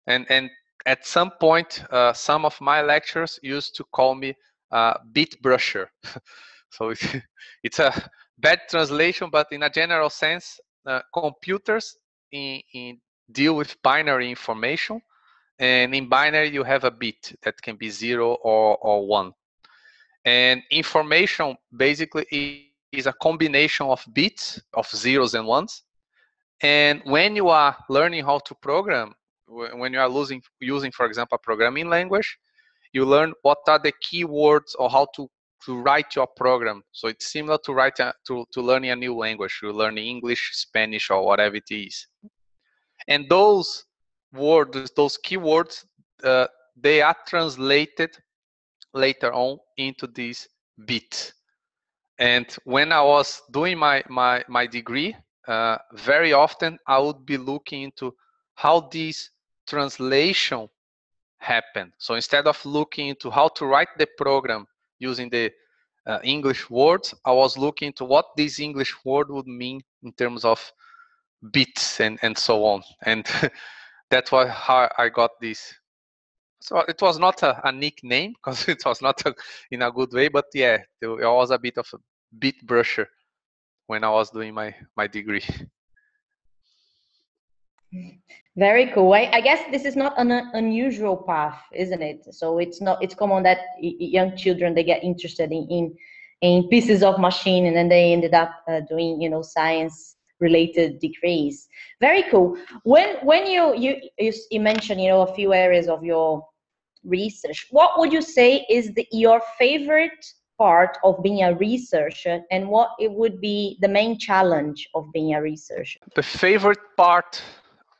And 0.06 0.26
and 0.30 0.50
at 0.86 1.06
some 1.06 1.30
point, 1.32 1.84
uh, 1.90 2.12
some 2.12 2.44
of 2.44 2.58
my 2.60 2.82
lecturers 2.82 3.38
used 3.42 3.76
to 3.76 3.84
call 3.84 4.14
me 4.14 4.34
uh, 4.70 4.94
bit 5.12 5.40
brusher. 5.42 5.86
so 6.70 6.90
it's, 6.90 7.06
it's 7.62 7.78
a 7.78 8.10
bad 8.38 8.60
translation, 8.68 9.28
but 9.30 9.48
in 9.52 9.62
a 9.62 9.70
general 9.70 10.10
sense, 10.10 10.60
uh, 10.86 11.00
computers 11.12 11.96
in, 12.32 12.60
in 12.72 13.00
deal 13.30 13.54
with 13.54 13.80
binary 13.82 14.30
information. 14.30 15.00
And 15.58 15.94
in 15.94 16.08
binary, 16.08 16.50
you 16.50 16.62
have 16.62 16.84
a 16.84 16.90
bit 16.90 17.36
that 17.42 17.60
can 17.60 17.76
be 17.76 17.90
zero 17.90 18.34
or, 18.42 18.76
or 18.78 19.06
one. 19.06 19.32
And 20.24 20.62
information 20.70 21.56
basically 21.76 22.70
is 22.92 23.06
a 23.06 23.12
combination 23.12 23.86
of 23.86 24.04
bits, 24.12 24.60
of 24.72 24.88
zeros 24.88 25.34
and 25.34 25.46
ones. 25.46 25.82
And 26.62 27.02
when 27.04 27.36
you 27.36 27.48
are 27.48 27.76
learning 27.88 28.24
how 28.24 28.40
to 28.40 28.54
program, 28.54 29.14
when 29.46 29.92
you 29.92 30.00
are 30.00 30.08
losing, 30.08 30.42
using, 30.60 30.90
for 30.92 31.06
example, 31.06 31.36
a 31.36 31.38
programming 31.38 31.88
language, 31.88 32.38
you 32.92 33.04
learn 33.04 33.32
what 33.42 33.58
are 33.68 33.78
the 33.78 33.92
keywords 34.02 34.72
or 34.78 34.90
how 34.90 35.06
to 35.16 35.28
to 35.64 35.80
write 35.80 36.14
your 36.14 36.26
program. 36.26 36.82
So 36.92 37.08
it's 37.08 37.32
similar 37.32 37.58
to 37.64 37.72
write 37.72 37.98
a, 37.98 38.14
to 38.28 38.46
to 38.52 38.62
learning 38.62 38.90
a 38.90 38.96
new 38.96 39.14
language. 39.14 39.58
You 39.62 39.72
learn 39.72 39.98
English, 39.98 40.50
Spanish, 40.54 41.10
or 41.10 41.24
whatever 41.24 41.56
it 41.56 41.70
is. 41.70 42.06
And 43.08 43.28
those 43.28 43.84
words, 44.32 44.90
those 44.96 45.18
keywords, 45.18 45.84
uh, 46.22 46.46
they 46.76 47.02
are 47.02 47.16
translated 47.26 48.10
later 48.94 49.32
on 49.32 49.58
into 49.76 50.06
these 50.06 50.48
bits. 50.86 51.32
And 52.18 52.46
when 52.64 52.92
I 52.92 53.02
was 53.02 53.42
doing 53.50 53.78
my 53.78 54.02
my 54.08 54.44
my 54.48 54.66
degree, 54.66 55.16
uh, 55.48 55.78
very 55.94 56.32
often 56.32 56.78
I 56.86 56.98
would 56.98 57.24
be 57.24 57.38
looking 57.38 57.82
into 57.82 58.14
how 58.54 58.80
this 58.92 59.30
translation 59.66 60.68
happened. 61.38 61.92
So 61.98 62.14
instead 62.14 62.46
of 62.46 62.64
looking 62.66 63.08
into 63.08 63.30
how 63.30 63.48
to 63.48 63.64
write 63.64 63.88
the 63.96 64.06
program 64.18 64.66
using 64.98 65.30
the 65.30 65.50
uh, 66.06 66.18
English 66.22 66.68
words, 66.68 67.14
I 67.24 67.32
was 67.32 67.56
looking 67.56 67.88
into 67.88 68.04
what 68.04 68.26
this 68.36 68.60
English 68.60 68.94
word 69.04 69.30
would 69.30 69.46
mean 69.46 69.80
in 70.02 70.12
terms 70.12 70.44
of 70.44 70.72
bits 71.52 72.00
and, 72.00 72.18
and 72.22 72.36
so 72.36 72.64
on. 72.64 72.82
And 73.04 73.26
that's 74.10 74.30
why 74.30 74.48
how 74.48 74.90
I 74.98 75.08
got 75.08 75.30
this. 75.40 75.74
So 76.60 76.80
it 76.80 77.00
was 77.00 77.18
not 77.18 77.42
a, 77.42 77.66
a 77.66 77.72
nickname 77.72 78.32
because 78.32 78.68
it 78.68 78.84
was 78.84 79.00
not 79.00 79.24
a, 79.24 79.34
in 79.70 79.82
a 79.82 79.92
good 79.92 80.12
way, 80.12 80.28
but 80.28 80.46
yeah, 80.52 80.78
it 81.00 81.06
was 81.06 81.50
a 81.50 81.58
bit 81.58 81.78
of 81.78 81.88
a 81.94 81.98
bit 82.38 82.56
brusher 82.66 83.06
when 83.88 84.04
I 84.04 84.10
was 84.10 84.30
doing 84.30 84.54
my 84.54 84.72
my 84.96 85.08
degree. 85.08 85.44
Very 88.56 88.86
cool. 88.92 89.12
I, 89.14 89.30
I, 89.32 89.40
guess 89.40 89.64
this 89.70 89.84
is 89.84 89.96
not 89.96 90.18
an 90.18 90.30
unusual 90.52 91.16
path, 91.16 91.58
isn't 91.72 92.02
it? 92.02 92.26
So 92.34 92.58
it's 92.58 92.80
not. 92.80 93.02
It's 93.02 93.14
common 93.14 93.42
that 93.44 93.58
young 93.80 94.36
children 94.36 94.74
they 94.74 94.84
get 94.84 95.02
interested 95.02 95.50
in 95.52 95.66
in, 95.70 95.96
in 96.42 96.68
pieces 96.68 97.02
of 97.02 97.18
machine, 97.18 97.66
and 97.66 97.76
then 97.76 97.88
they 97.88 98.12
ended 98.12 98.34
up 98.34 98.52
uh, 98.68 98.80
doing 98.80 99.20
you 99.22 99.30
know 99.30 99.42
science 99.42 100.16
related 100.40 100.98
degrees. 100.98 101.68
Very 102.00 102.24
cool. 102.30 102.58
When 102.84 103.16
when 103.24 103.46
you 103.46 103.74
you 103.76 103.92
you 104.50 104.60
mentioned 104.60 105.00
you 105.00 105.08
know 105.08 105.22
a 105.22 105.34
few 105.34 105.54
areas 105.54 105.88
of 105.88 106.04
your 106.04 106.46
research, 107.04 107.68
what 107.70 107.98
would 107.98 108.12
you 108.12 108.22
say 108.22 108.66
is 108.68 108.92
the 108.92 109.06
your 109.12 109.40
favorite 109.58 110.26
part 110.58 110.98
of 111.04 111.22
being 111.22 111.42
a 111.42 111.54
researcher 111.54 112.42
and 112.50 112.68
what 112.68 112.90
it 112.98 113.10
would 113.12 113.40
be 113.40 113.78
the 113.80 113.88
main 113.88 114.18
challenge 114.18 114.88
of 114.94 115.06
being 115.12 115.34
a 115.34 115.40
researcher? 115.40 116.00
The 116.14 116.22
favorite 116.22 116.80
part 116.96 117.42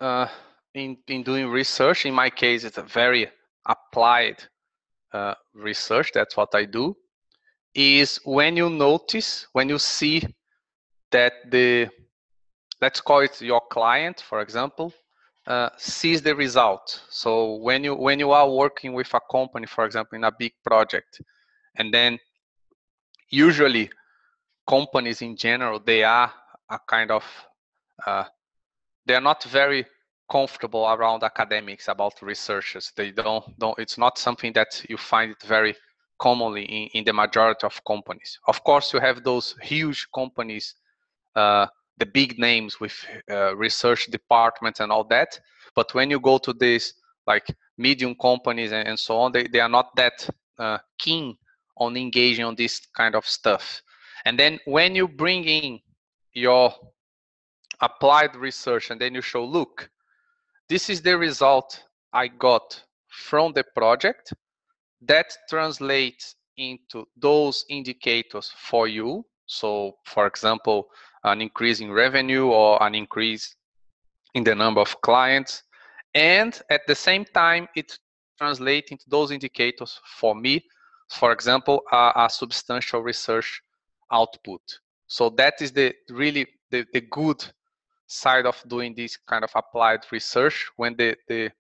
uh, 0.01 0.27
in, 0.75 0.97
in 1.07 1.23
doing 1.23 1.49
research, 1.49 2.05
in 2.05 2.15
my 2.15 2.31
case, 2.31 2.65
it's 2.65 2.79
a 2.79 2.83
very 2.83 3.29
applied 3.67 4.43
uh, 5.13 5.35
research, 5.55 6.11
that's 6.13 6.37
what 6.37 6.55
I 6.55 6.65
do, 6.65 6.97
is 7.75 8.21
when 8.25 8.57
you 8.57 8.69
notice, 8.69 9.47
when 9.53 9.69
you 9.69 9.79
see 9.79 10.23
that 11.11 11.33
the, 11.51 11.89
let's 12.81 13.01
call 13.01 13.21
it 13.21 13.41
your 13.41 13.63
client, 13.71 14.21
for 14.21 14.41
example, 14.41 14.93
uh, 15.47 15.71
sees 15.79 16.21
the 16.21 16.35
result. 16.35 17.03
So 17.09 17.55
when 17.55 17.83
you 17.83 17.95
when 17.95 18.19
you 18.19 18.33
are 18.33 18.51
working 18.51 18.93
with 18.93 19.15
a 19.15 19.21
company, 19.31 19.67
for 19.67 19.87
example, 19.87 20.17
in 20.17 20.25
a 20.25 20.33
big 20.39 20.53
project, 20.63 21.23
and 21.77 21.93
then 21.93 22.19
usually 23.31 23.91
companies 24.69 25.23
in 25.23 25.37
general 25.37 25.81
they 25.81 26.05
are 26.05 26.33
a 26.71 26.79
kind 26.87 27.11
of 27.11 27.25
uh, 28.07 28.25
they 29.07 29.15
are 29.15 29.21
not 29.21 29.43
very 29.45 29.87
comfortable 30.31 30.87
around 30.87 31.23
academics 31.25 31.89
about 31.89 32.21
researchers. 32.21 32.93
They 32.95 33.11
don't 33.11 33.59
don't 33.59 33.79
it's 33.79 33.99
not 33.99 34.19
something 34.19 34.53
that 34.53 34.85
you 34.89 34.97
find 34.97 35.33
it 35.33 35.43
very 35.43 35.75
commonly 36.19 36.65
in, 36.65 36.89
in 36.95 37.05
the 37.05 37.13
majority 37.13 37.65
of 37.65 37.83
companies. 37.85 38.39
Of 38.47 38.63
course 38.65 38.93
you 38.93 39.01
have 39.01 39.25
those 39.25 39.57
huge 39.63 40.07
companies 40.15 40.75
uh, 41.35 41.67
the 41.99 42.07
big 42.07 42.39
names 42.39 42.81
with 42.81 42.95
uh, 43.31 43.57
research 43.57 44.07
departments 44.07 44.81
and 44.81 44.91
all 44.93 45.05
that 45.05 45.39
but 45.75 45.95
when 45.95 46.11
you 46.11 46.21
go 46.21 46.39
to 46.39 46.53
these 46.53 46.95
like 47.27 47.47
medium 47.77 48.15
companies 48.15 48.73
and, 48.73 48.89
and 48.89 48.99
so 48.99 49.17
on 49.19 49.33
they, 49.33 49.47
they 49.47 49.61
are 49.61 49.69
not 49.69 49.95
that 49.97 50.29
uh, 50.59 50.79
keen 50.99 51.37
on 51.79 51.97
engaging 51.97 52.45
on 52.45 52.55
this 52.55 52.81
kind 52.97 53.15
of 53.15 53.27
stuff. 53.27 53.83
And 54.25 54.39
then 54.39 54.59
when 54.65 54.95
you 54.95 55.09
bring 55.09 55.45
in 55.45 55.81
your 56.33 56.75
applied 57.81 58.35
research 58.37 58.91
and 58.91 59.01
then 59.01 59.15
you 59.15 59.23
show, 59.23 59.45
look, 59.45 59.89
this 60.69 60.91
is 60.91 61.01
the 61.01 61.17
result 61.17 61.83
I 62.13 62.29
got 62.29 62.83
from 63.09 63.53
the 63.53 63.65
project 63.65 64.33
that 65.03 65.33
translates 65.49 66.35
into 66.57 67.07
those 67.17 67.65
indicators 67.69 68.53
for 68.57 68.89
you. 68.89 69.25
So, 69.47 69.97
for 70.05 70.27
example, 70.27 70.89
an 71.25 71.41
increase 71.41 71.81
in 71.81 71.91
revenue 71.93 72.47
or 72.47 72.83
an 72.83 72.95
increase 72.95 73.55
in 74.35 74.45
the 74.45 74.55
number 74.55 74.81
of 74.81 75.01
clients. 75.01 75.63
And 76.15 76.61
at 76.71 76.87
the 76.87 76.95
same 76.95 77.25
time, 77.25 77.69
it 77.77 77.99
translates 78.37 78.91
into 78.91 79.05
those 79.09 79.31
indicators 79.31 80.01
for 80.17 80.35
me 80.35 80.65
for 81.11 81.33
example, 81.33 81.83
a, 81.93 82.13
a 82.17 82.31
substantial 82.31 83.03
research 83.03 83.63
output. 84.13 84.61
So 85.07 85.31
that 85.31 85.61
is 85.61 85.73
the 85.73 85.95
really 86.11 86.47
the, 86.71 86.85
the 86.93 87.01
good 87.01 87.45
side 88.07 88.47
of 88.47 88.63
doing 88.69 88.95
this 88.95 89.17
kind 89.17 89.45
of 89.45 89.51
applied 89.55 90.01
research 90.11 90.67
when 90.77 90.97
the 90.97 91.17
the 91.29 91.51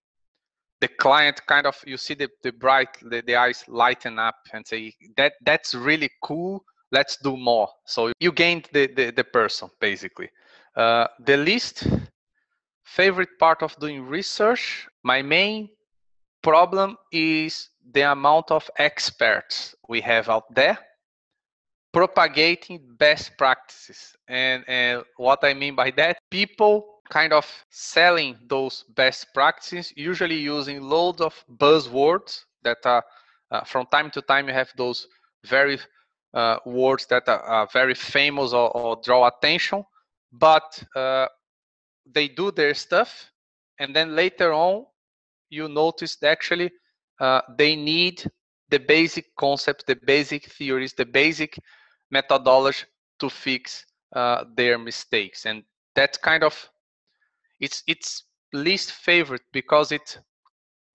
the 0.81 0.89
client 0.89 1.41
kind 1.47 1.67
of 1.67 1.77
you 1.87 1.97
see 1.97 2.15
the, 2.15 2.29
the 2.43 2.53
bright 2.53 2.89
the, 3.03 3.23
the 3.27 3.37
eyes 3.37 3.65
lighten 3.69 4.19
up 4.19 4.37
and 4.53 4.67
say 4.67 4.93
that 5.17 5.35
that's 5.45 5.75
really 5.75 6.11
cool 6.23 6.65
let's 6.93 7.17
do 7.17 7.37
more 7.37 7.69
so 7.85 8.13
you 8.21 8.33
gained 8.33 8.69
the 8.73 8.87
the, 8.95 9.11
the 9.11 9.25
person 9.25 9.69
basically 9.81 10.31
uh, 10.77 11.07
the 11.27 11.37
least 11.37 11.87
favorite 12.85 13.39
part 13.39 13.63
of 13.63 13.77
doing 13.79 14.07
research 14.07 14.89
my 15.03 15.21
main 15.21 15.69
problem 16.42 16.96
is 17.12 17.70
the 17.92 18.03
amount 18.03 18.51
of 18.51 18.70
experts 18.79 19.74
we 19.88 20.01
have 20.01 20.29
out 20.29 20.55
there 20.55 20.79
propagating 21.92 22.81
best 22.98 23.37
practices. 23.38 24.14
And, 24.29 24.64
and 24.68 25.03
what 25.16 25.40
I 25.42 25.55
mean 25.55 25.74
by 25.74 25.90
that, 25.92 26.18
people 26.31 27.01
kind 27.11 27.33
of 27.33 27.46
selling 27.70 28.37
those 28.46 28.85
best 28.94 29.29
practices, 29.33 29.92
usually 29.96 30.37
using 30.37 30.83
loads 30.83 31.20
of 31.20 31.35
buzzwords 31.57 32.44
that 32.62 32.79
are 32.85 33.05
uh, 33.51 33.64
from 33.64 33.87
time 33.87 34.11
to 34.11 34.20
time 34.20 34.46
you 34.46 34.55
have 34.55 34.70
those 34.77 35.07
very 35.46 35.79
uh, 36.35 36.59
words 36.66 37.07
that 37.07 37.27
are, 37.29 37.40
are 37.40 37.68
very 37.72 37.94
famous 37.94 38.53
or, 38.53 38.70
or, 38.77 39.01
draw 39.03 39.27
attention, 39.27 39.83
but 40.33 40.83
uh, 40.94 41.27
they 42.12 42.29
do 42.29 42.51
their 42.51 42.74
stuff, 42.74 43.31
and 43.79 43.96
then 43.96 44.14
later 44.14 44.53
on 44.53 44.85
you 45.51 45.69
notice 45.69 46.17
that 46.17 46.29
actually 46.29 46.71
uh, 47.21 47.41
they 47.57 47.77
need 47.77 48.25
the 48.71 48.79
basic 48.79 49.35
concepts, 49.37 49.85
the 49.85 49.97
basic 49.97 50.45
theories, 50.47 50.93
the 50.95 51.07
basic 51.07 51.59
methodology 52.11 52.85
to 53.19 53.29
fix 53.31 53.85
uh, 54.15 54.45
their 54.57 54.79
mistakes. 54.79 55.47
And 55.47 55.65
that's 55.95 56.19
kind 56.19 56.45
of 56.45 56.71
it's 57.61 57.83
it's 57.87 58.25
least 58.53 58.93
favorite 58.93 59.43
because 59.53 59.93
it 59.93 60.19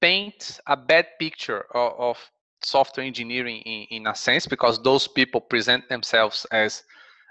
paints 0.01 0.59
a 0.67 0.75
bad 0.75 1.07
picture 1.19 1.65
of, 1.73 1.93
of 1.99 2.31
software 2.63 3.05
engineering 3.05 3.61
in, 3.65 3.85
in 3.97 4.07
a 4.07 4.15
sense 4.15 4.47
because 4.47 4.81
those 4.81 5.07
people 5.07 5.41
present 5.41 5.87
themselves 5.89 6.45
as 6.51 6.83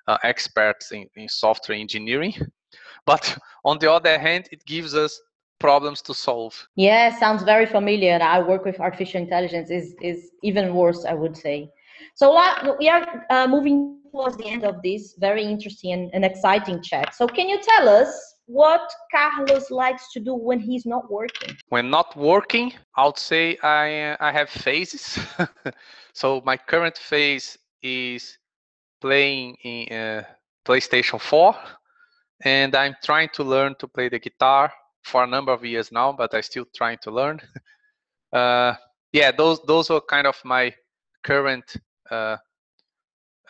uh, 0.06 0.18
experts 0.22 0.92
in, 0.92 1.06
in 1.16 1.28
software 1.28 1.78
engineering. 1.78 2.34
But 3.06 3.36
on 3.64 3.78
the 3.78 3.90
other 3.90 4.18
hand, 4.18 4.48
it 4.52 4.64
gives 4.64 4.94
us 4.94 5.20
problems 5.62 6.02
to 6.02 6.12
solve. 6.14 6.54
Yeah, 6.76 7.16
sounds 7.18 7.42
very 7.44 7.66
familiar. 7.66 8.18
I 8.20 8.38
work 8.52 8.64
with 8.68 8.78
artificial 8.80 9.20
intelligence. 9.26 9.68
is 9.78 9.86
is 10.10 10.18
even 10.48 10.64
worse, 10.80 11.00
I 11.12 11.14
would 11.22 11.36
say. 11.44 11.58
So 12.20 12.26
we 12.82 12.88
are 12.96 13.04
uh, 13.30 13.46
moving 13.54 13.74
towards 14.12 14.36
the 14.42 14.48
end 14.54 14.64
of 14.70 14.74
this 14.86 15.02
very 15.26 15.44
interesting 15.54 15.90
and, 15.96 16.04
and 16.14 16.22
exciting 16.24 16.78
chat. 16.88 17.14
So 17.18 17.24
can 17.26 17.46
you 17.52 17.58
tell 17.72 17.86
us 18.00 18.10
what 18.46 18.84
Carlos 19.14 19.70
likes 19.70 20.04
to 20.14 20.18
do 20.28 20.34
when 20.48 20.60
he's 20.68 20.84
not 20.94 21.04
working? 21.18 21.52
When 21.74 21.86
not 21.98 22.08
working, 22.16 22.66
I 22.98 23.02
would 23.06 23.22
say 23.30 23.44
I 23.62 24.16
I 24.28 24.30
have 24.38 24.50
phases. 24.66 25.04
so 26.20 26.26
my 26.50 26.56
current 26.70 26.96
phase 27.10 27.48
is 27.82 28.22
playing 29.00 29.48
in 29.70 29.80
uh, 30.02 30.22
PlayStation 30.66 31.18
4, 31.20 31.54
and 32.44 32.70
I'm 32.80 32.94
trying 33.08 33.30
to 33.36 33.42
learn 33.54 33.72
to 33.80 33.86
play 33.96 34.08
the 34.08 34.20
guitar 34.28 34.64
for 35.02 35.24
a 35.24 35.26
number 35.26 35.52
of 35.52 35.64
years 35.64 35.92
now, 35.92 36.12
but 36.12 36.34
I'm 36.34 36.42
still 36.42 36.66
trying 36.74 36.98
to 37.02 37.10
learn. 37.10 37.40
uh, 38.32 38.74
yeah, 39.12 39.30
those 39.30 39.60
those 39.66 39.90
are 39.90 40.00
kind 40.00 40.26
of 40.26 40.40
my 40.44 40.74
current 41.22 41.76
uh, 42.10 42.36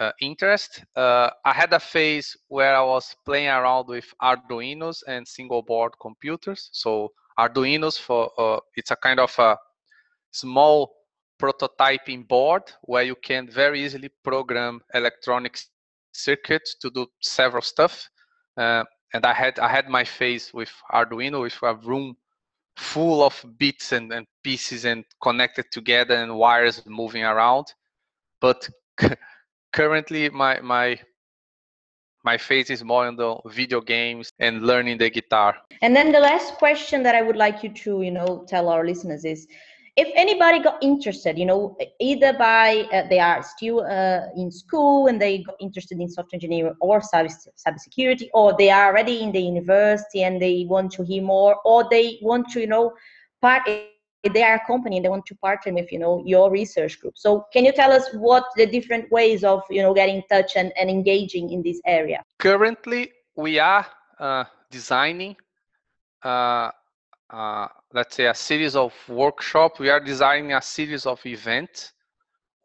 uh, 0.01 0.13
interest. 0.21 0.85
Uh, 0.97 1.31
I 1.45 1.53
had 1.53 1.73
a 1.73 1.81
phase 1.81 2.37
where 2.49 2.75
I 2.75 2.83
was 2.83 3.15
playing 3.25 3.49
around 3.49 3.89
with 3.89 4.13
Arduinos 4.21 5.03
and 5.07 5.27
single 5.27 5.63
board 5.63 5.93
computers. 6.01 6.71
So 6.73 7.13
Arduinos 7.39 7.99
for 7.99 8.31
uh, 8.39 8.61
it's 8.77 8.91
a 8.91 8.97
kind 8.97 9.21
of 9.21 9.39
a 9.39 9.57
small 10.33 10.95
prototyping 11.41 12.27
board 12.27 12.63
where 12.83 13.03
you 13.03 13.17
can 13.17 13.49
very 13.49 13.85
easily 13.85 14.11
program 14.23 14.81
electronic 14.95 15.59
circuits 16.13 16.77
to 16.81 16.91
do 16.91 17.07
several 17.21 17.63
stuff. 17.63 18.09
And 19.15 19.25
I 19.27 19.33
had 19.33 19.59
I 19.59 19.69
had 19.69 19.89
my 19.89 20.05
face 20.05 20.53
with 20.55 20.73
Arduino 20.91 21.43
with 21.43 21.59
a 21.63 21.75
room 21.75 22.17
full 22.77 23.23
of 23.23 23.45
bits 23.59 23.93
and, 23.93 24.13
and 24.13 24.27
pieces 24.43 24.85
and 24.85 25.05
connected 25.23 25.67
together 25.71 26.15
and 26.15 26.37
wires 26.37 26.83
moving 26.87 27.25
around. 27.25 27.67
But 28.41 28.69
currently 29.73 30.31
my 30.31 30.61
my 30.61 30.99
my 32.25 32.39
face 32.39 32.71
is 32.71 32.85
more 32.85 33.07
on 33.07 33.17
the 33.17 33.37
video 33.47 33.81
games 33.81 34.31
and 34.39 34.63
learning 34.63 34.99
the 34.99 35.11
guitar. 35.11 35.57
And 35.83 35.95
then 35.95 36.13
the 36.13 36.21
last 36.21 36.55
question 36.55 37.03
that 37.03 37.15
I 37.15 37.23
would 37.23 37.37
like 37.37 37.63
you 37.63 37.71
to, 37.71 38.03
you 38.03 38.13
know, 38.13 38.45
tell 38.47 38.69
our 38.69 38.87
listeners 38.87 39.25
is 39.25 39.49
if 39.97 40.09
anybody 40.15 40.59
got 40.61 40.83
interested, 40.83 41.39
you 41.39 41.45
know, 41.45 41.77
either 42.01 42.33
by 42.33 42.89
uh, 42.93 43.07
they 43.09 43.19
are 43.19 43.43
still 43.43 43.81
uh, 43.85 44.23
in 44.37 44.51
school 44.51 45.09
and 45.09 45.21
they 45.21 45.43
got 45.43 45.57
interested 45.61 46.01
in 46.01 46.09
software 46.09 46.37
engineering 46.37 46.75
or 46.81 47.01
cyber 47.01 47.31
cybersecurity, 47.67 48.29
or 48.33 48.55
they 48.57 48.71
are 48.71 48.89
already 48.89 49.23
in 49.23 49.33
the 49.33 49.41
university 49.41 50.23
and 50.23 50.41
they 50.41 50.65
want 50.69 50.91
to 50.93 51.05
hear 51.05 51.23
more, 51.23 51.57
or 51.65 51.87
they 51.91 52.19
want 52.23 52.49
to, 52.51 52.61
you 52.61 52.67
know, 52.67 52.93
part 53.43 53.63
they 54.31 54.43
are 54.45 54.55
a 54.55 54.67
company 54.67 54.97
and 54.97 55.05
they 55.05 55.09
want 55.09 55.27
to 55.27 55.35
partner 55.37 55.75
with 55.75 55.91
you 55.93 55.99
know 55.99 56.23
your 56.25 56.51
research 56.51 57.01
group. 57.01 57.15
So 57.17 57.47
can 57.53 57.65
you 57.65 57.73
tell 57.73 57.93
us 57.93 58.09
what 58.15 58.45
the 58.57 58.67
different 58.67 59.11
ways 59.11 59.45
of 59.45 59.63
you 59.69 59.83
know 59.83 59.93
getting 59.93 60.17
in 60.17 60.23
touch 60.31 60.53
and, 60.57 60.73
and 60.79 60.89
engaging 60.89 61.51
in 61.51 61.63
this 61.63 61.81
area? 61.85 62.23
Currently 62.39 63.13
we 63.37 63.59
are 63.59 63.87
uh, 64.19 64.45
designing 64.71 65.37
uh, 66.23 66.71
uh, 67.33 67.67
let's 67.93 68.15
say 68.17 68.27
a 68.27 68.35
series 68.35 68.77
of 68.77 68.93
workshops 69.09 69.81
we 69.81 69.89
are 69.89 70.01
designing 70.01 70.53
a 70.53 70.63
series 70.63 71.07
of 71.07 71.25
events 71.25 71.93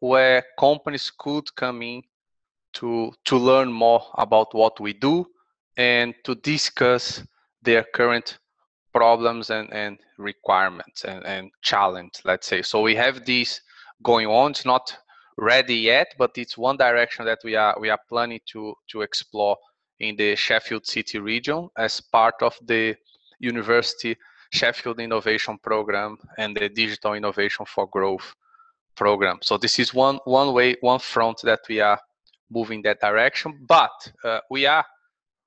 where 0.00 0.44
companies 0.58 1.10
could 1.18 1.54
come 1.56 1.82
in 1.82 2.02
to 2.72 3.12
to 3.24 3.36
learn 3.36 3.72
more 3.72 4.02
about 4.18 4.54
what 4.54 4.78
we 4.78 4.92
do 4.92 5.26
and 5.76 6.14
to 6.24 6.34
discuss 6.36 7.22
their 7.62 7.84
current 7.94 8.38
problems 8.92 9.50
and, 9.50 9.72
and 9.72 9.98
requirements 10.18 11.04
and, 11.04 11.24
and 11.24 11.50
challenge, 11.62 12.12
let's 12.24 12.46
say. 12.46 12.62
So 12.62 12.82
we 12.82 12.94
have 12.96 13.24
this 13.24 13.60
going 14.02 14.26
on. 14.26 14.50
It's 14.50 14.64
not 14.64 14.96
ready 15.36 15.76
yet, 15.76 16.14
but 16.18 16.32
it's 16.36 16.58
one 16.58 16.76
direction 16.76 17.24
that 17.26 17.38
we 17.44 17.56
are 17.56 17.76
we 17.80 17.90
are 17.90 18.00
planning 18.08 18.40
to 18.52 18.74
to 18.90 19.02
explore 19.02 19.56
in 20.00 20.16
the 20.16 20.36
Sheffield 20.36 20.86
City 20.86 21.18
region 21.18 21.68
as 21.76 22.00
part 22.00 22.34
of 22.42 22.56
the 22.62 22.96
University 23.40 24.16
Sheffield 24.50 25.00
Innovation 25.00 25.58
Program 25.62 26.16
and 26.38 26.56
the 26.56 26.68
Digital 26.68 27.14
Innovation 27.14 27.66
for 27.66 27.86
Growth 27.88 28.34
program. 28.96 29.38
So 29.42 29.56
this 29.58 29.78
is 29.78 29.94
one 29.94 30.18
one 30.24 30.52
way, 30.52 30.76
one 30.80 30.98
front 30.98 31.40
that 31.42 31.60
we 31.68 31.80
are 31.80 32.00
moving 32.50 32.82
that 32.82 33.00
direction. 33.00 33.66
But 33.66 34.12
uh, 34.24 34.40
we 34.50 34.66
are 34.66 34.84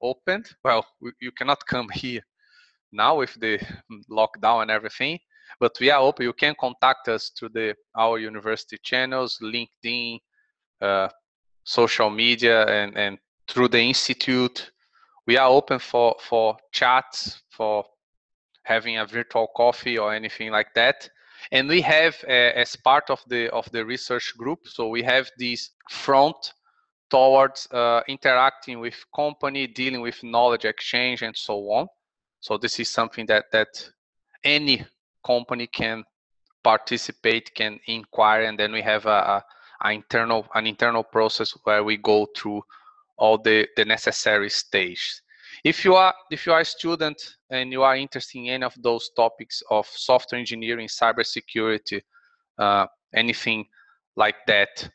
opened. 0.01 0.47
Well, 0.63 0.85
we, 1.01 1.11
you 1.19 1.31
cannot 1.31 1.65
come 1.65 1.89
here 1.93 2.21
now 2.91 3.17
with 3.17 3.39
the 3.39 3.59
lockdown 4.09 4.63
and 4.63 4.71
everything 4.71 5.19
but 5.59 5.77
we 5.79 5.89
are 5.89 6.01
open 6.01 6.25
you 6.25 6.33
can 6.33 6.55
contact 6.59 7.07
us 7.07 7.31
through 7.37 7.49
the 7.49 7.75
our 7.95 8.19
university 8.19 8.77
channels 8.83 9.39
linkedin 9.41 10.19
uh, 10.81 11.07
social 11.63 12.09
media 12.09 12.65
and 12.65 12.97
and 12.97 13.17
through 13.47 13.67
the 13.67 13.79
institute 13.79 14.71
we 15.27 15.37
are 15.37 15.49
open 15.49 15.79
for 15.79 16.15
for 16.19 16.57
chats 16.71 17.41
for 17.49 17.85
having 18.63 18.97
a 18.97 19.05
virtual 19.05 19.47
coffee 19.55 19.97
or 19.97 20.13
anything 20.13 20.51
like 20.51 20.73
that 20.73 21.09
and 21.51 21.67
we 21.67 21.81
have 21.81 22.15
uh, 22.27 22.31
as 22.31 22.75
part 22.75 23.09
of 23.09 23.21
the 23.27 23.49
of 23.49 23.69
the 23.71 23.83
research 23.83 24.33
group 24.37 24.59
so 24.65 24.87
we 24.87 25.01
have 25.01 25.29
this 25.37 25.71
front 25.89 26.53
towards 27.09 27.67
uh, 27.71 28.01
interacting 28.07 28.79
with 28.79 28.95
company 29.15 29.67
dealing 29.67 30.01
with 30.01 30.23
knowledge 30.23 30.65
exchange 30.65 31.21
and 31.23 31.35
so 31.35 31.55
on 31.71 31.87
so 32.39 32.57
this 32.57 32.79
is 32.79 32.89
something 32.89 33.25
that 33.25 33.45
that 33.51 33.89
any 34.43 34.85
company 35.23 35.67
can 35.67 36.03
participate, 36.63 37.53
can 37.55 37.79
inquire, 37.87 38.43
and 38.43 38.57
then 38.57 38.71
we 38.71 38.81
have 38.81 39.05
a, 39.05 39.09
a, 39.09 39.45
a 39.83 39.91
internal 39.91 40.47
an 40.55 40.67
internal 40.67 41.03
process 41.03 41.51
where 41.63 41.83
we 41.83 41.97
go 41.97 42.27
through 42.35 42.61
all 43.17 43.37
the 43.37 43.67
the 43.75 43.85
necessary 43.85 44.49
stages. 44.49 45.21
If 45.63 45.85
you 45.85 45.95
are 45.95 46.13
if 46.31 46.45
you 46.45 46.53
are 46.53 46.61
a 46.61 46.65
student 46.65 47.37
and 47.49 47.71
you 47.71 47.83
are 47.83 47.95
interested 47.95 48.39
in 48.39 48.47
any 48.47 48.63
of 48.63 48.73
those 48.81 49.09
topics 49.15 49.61
of 49.69 49.87
software 49.87 50.39
engineering, 50.39 50.87
cybersecurity, 50.87 52.01
uh, 52.57 52.87
anything 53.13 53.65
like 54.15 54.37
that, 54.47 54.89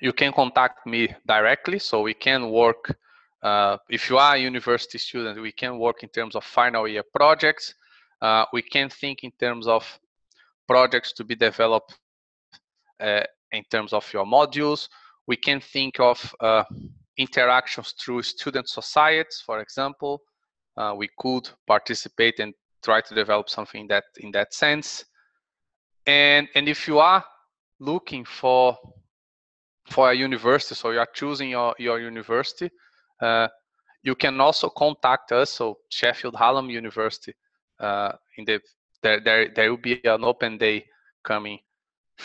you 0.00 0.12
can 0.12 0.32
contact 0.32 0.86
me 0.86 1.08
directly. 1.26 1.78
So 1.78 2.02
we 2.02 2.14
can 2.14 2.50
work 2.50 2.96
uh, 3.44 3.76
if 3.90 4.08
you 4.08 4.16
are 4.16 4.36
a 4.36 4.38
university 4.38 4.96
student, 4.96 5.38
we 5.40 5.52
can 5.52 5.78
work 5.78 6.02
in 6.02 6.08
terms 6.08 6.34
of 6.34 6.42
final 6.42 6.88
year 6.88 7.04
projects. 7.14 7.74
Uh, 8.22 8.46
we 8.54 8.62
can 8.62 8.88
think 8.88 9.22
in 9.22 9.30
terms 9.32 9.66
of 9.66 9.98
projects 10.66 11.12
to 11.12 11.24
be 11.24 11.34
developed 11.34 11.98
uh, 13.00 13.22
in 13.52 13.62
terms 13.70 13.92
of 13.92 14.10
your 14.14 14.24
modules. 14.24 14.88
We 15.26 15.36
can 15.36 15.60
think 15.60 16.00
of 16.00 16.34
uh, 16.40 16.64
interactions 17.16 17.94
through 18.00 18.22
student 18.22 18.68
societies, 18.68 19.42
for 19.44 19.60
example. 19.60 20.20
Uh, 20.76 20.94
we 20.96 21.08
could 21.18 21.48
participate 21.66 22.40
and 22.40 22.52
try 22.82 23.00
to 23.00 23.14
develop 23.14 23.48
something 23.48 23.82
in 23.82 23.86
that 23.86 24.04
in 24.18 24.30
that 24.32 24.52
sense. 24.52 25.04
And 26.06 26.48
and 26.54 26.68
if 26.68 26.88
you 26.88 26.98
are 26.98 27.24
looking 27.78 28.24
for 28.24 28.76
for 29.86 30.10
a 30.10 30.14
university, 30.14 30.74
so 30.74 30.90
you 30.90 30.98
are 30.98 31.08
choosing 31.14 31.50
your, 31.50 31.74
your 31.78 32.00
university, 32.00 32.70
uh, 33.20 33.48
you 34.02 34.14
can 34.14 34.40
also 34.40 34.68
contact 34.70 35.30
us, 35.32 35.50
so 35.50 35.78
Sheffield 35.90 36.34
Hallam 36.36 36.70
University. 36.70 37.34
Uh, 37.78 38.12
in 38.38 38.44
the 38.44 38.60
there, 39.02 39.20
there 39.20 39.48
there 39.54 39.70
will 39.70 39.82
be 39.82 40.00
an 40.04 40.24
open 40.24 40.58
day 40.58 40.84
coming 41.22 41.58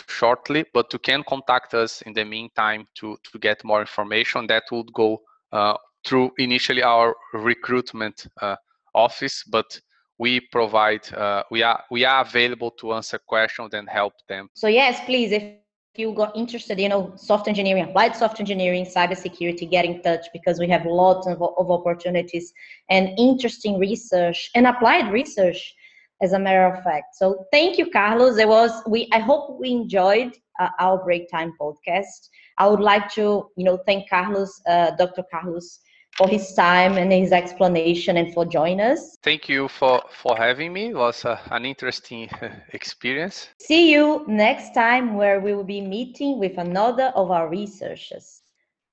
shortly, 0.08 0.64
but 0.72 0.92
you 0.92 0.98
can 0.98 1.22
contact 1.22 1.74
us 1.74 2.02
in 2.02 2.12
the 2.12 2.24
meantime 2.24 2.86
to 2.94 3.16
to 3.32 3.38
get 3.38 3.64
more 3.64 3.80
information. 3.80 4.46
That 4.46 4.64
would 4.70 4.92
go 4.92 5.20
uh, 5.52 5.76
through 6.04 6.32
initially 6.38 6.82
our 6.82 7.16
recruitment 7.32 8.26
uh, 8.40 8.56
office, 8.94 9.44
but 9.44 9.80
we 10.18 10.40
provide 10.40 11.12
uh, 11.14 11.42
we 11.50 11.62
are 11.62 11.82
we 11.90 12.04
are 12.04 12.22
available 12.22 12.70
to 12.72 12.94
answer 12.94 13.18
questions 13.18 13.74
and 13.74 13.88
help 13.88 14.14
them. 14.28 14.48
So 14.54 14.68
yes, 14.68 15.00
please 15.06 15.32
if 15.32 15.44
you 15.96 16.12
got 16.12 16.36
interested, 16.36 16.78
you 16.78 16.88
know, 16.88 17.12
software 17.16 17.50
engineering, 17.50 17.84
applied 17.84 18.14
software 18.14 18.40
engineering, 18.40 18.84
cybersecurity, 18.84 19.68
get 19.68 19.84
in 19.84 20.00
touch 20.02 20.26
because 20.32 20.58
we 20.58 20.68
have 20.68 20.86
lots 20.86 21.26
of, 21.26 21.42
of 21.42 21.70
opportunities 21.70 22.52
and 22.88 23.18
interesting 23.18 23.78
research 23.78 24.50
and 24.54 24.66
applied 24.66 25.12
research, 25.12 25.74
as 26.20 26.32
a 26.32 26.38
matter 26.38 26.66
of 26.66 26.82
fact. 26.82 27.16
So 27.16 27.46
thank 27.52 27.78
you, 27.78 27.90
Carlos. 27.90 28.38
It 28.38 28.48
was 28.48 28.82
we. 28.86 29.08
I 29.12 29.18
hope 29.18 29.58
we 29.58 29.70
enjoyed 29.70 30.32
uh, 30.60 30.68
our 30.78 31.02
break 31.02 31.30
time 31.30 31.54
podcast. 31.60 32.28
I 32.58 32.68
would 32.68 32.80
like 32.80 33.10
to, 33.12 33.48
you 33.56 33.64
know, 33.64 33.78
thank 33.86 34.08
Carlos, 34.08 34.60
uh, 34.66 34.90
Dr. 34.96 35.24
Carlos 35.30 35.80
for 36.16 36.28
his 36.28 36.52
time 36.52 36.98
and 36.98 37.12
his 37.12 37.32
explanation 37.32 38.16
and 38.18 38.34
for 38.34 38.44
joining 38.44 38.80
us. 38.80 39.16
Thank 39.22 39.48
you 39.48 39.68
for, 39.68 40.02
for 40.10 40.36
having 40.36 40.72
me. 40.72 40.88
It 40.88 40.96
was 40.96 41.24
uh, 41.24 41.38
an 41.50 41.64
interesting 41.64 42.28
experience. 42.72 43.48
See 43.58 43.90
you 43.90 44.24
next 44.26 44.74
time 44.74 45.14
where 45.14 45.40
we 45.40 45.54
will 45.54 45.64
be 45.64 45.80
meeting 45.80 46.38
with 46.38 46.58
another 46.58 47.12
of 47.14 47.30
our 47.30 47.48
researchers. 47.48 48.42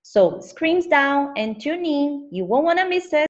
So 0.03 0.39
screens 0.39 0.87
down 0.87 1.33
and 1.35 1.59
tune 1.59 1.85
in. 1.85 2.29
You 2.31 2.45
won't 2.45 2.63
want 2.63 2.79
to 2.79 2.87
miss 2.87 3.11
it. 3.11 3.26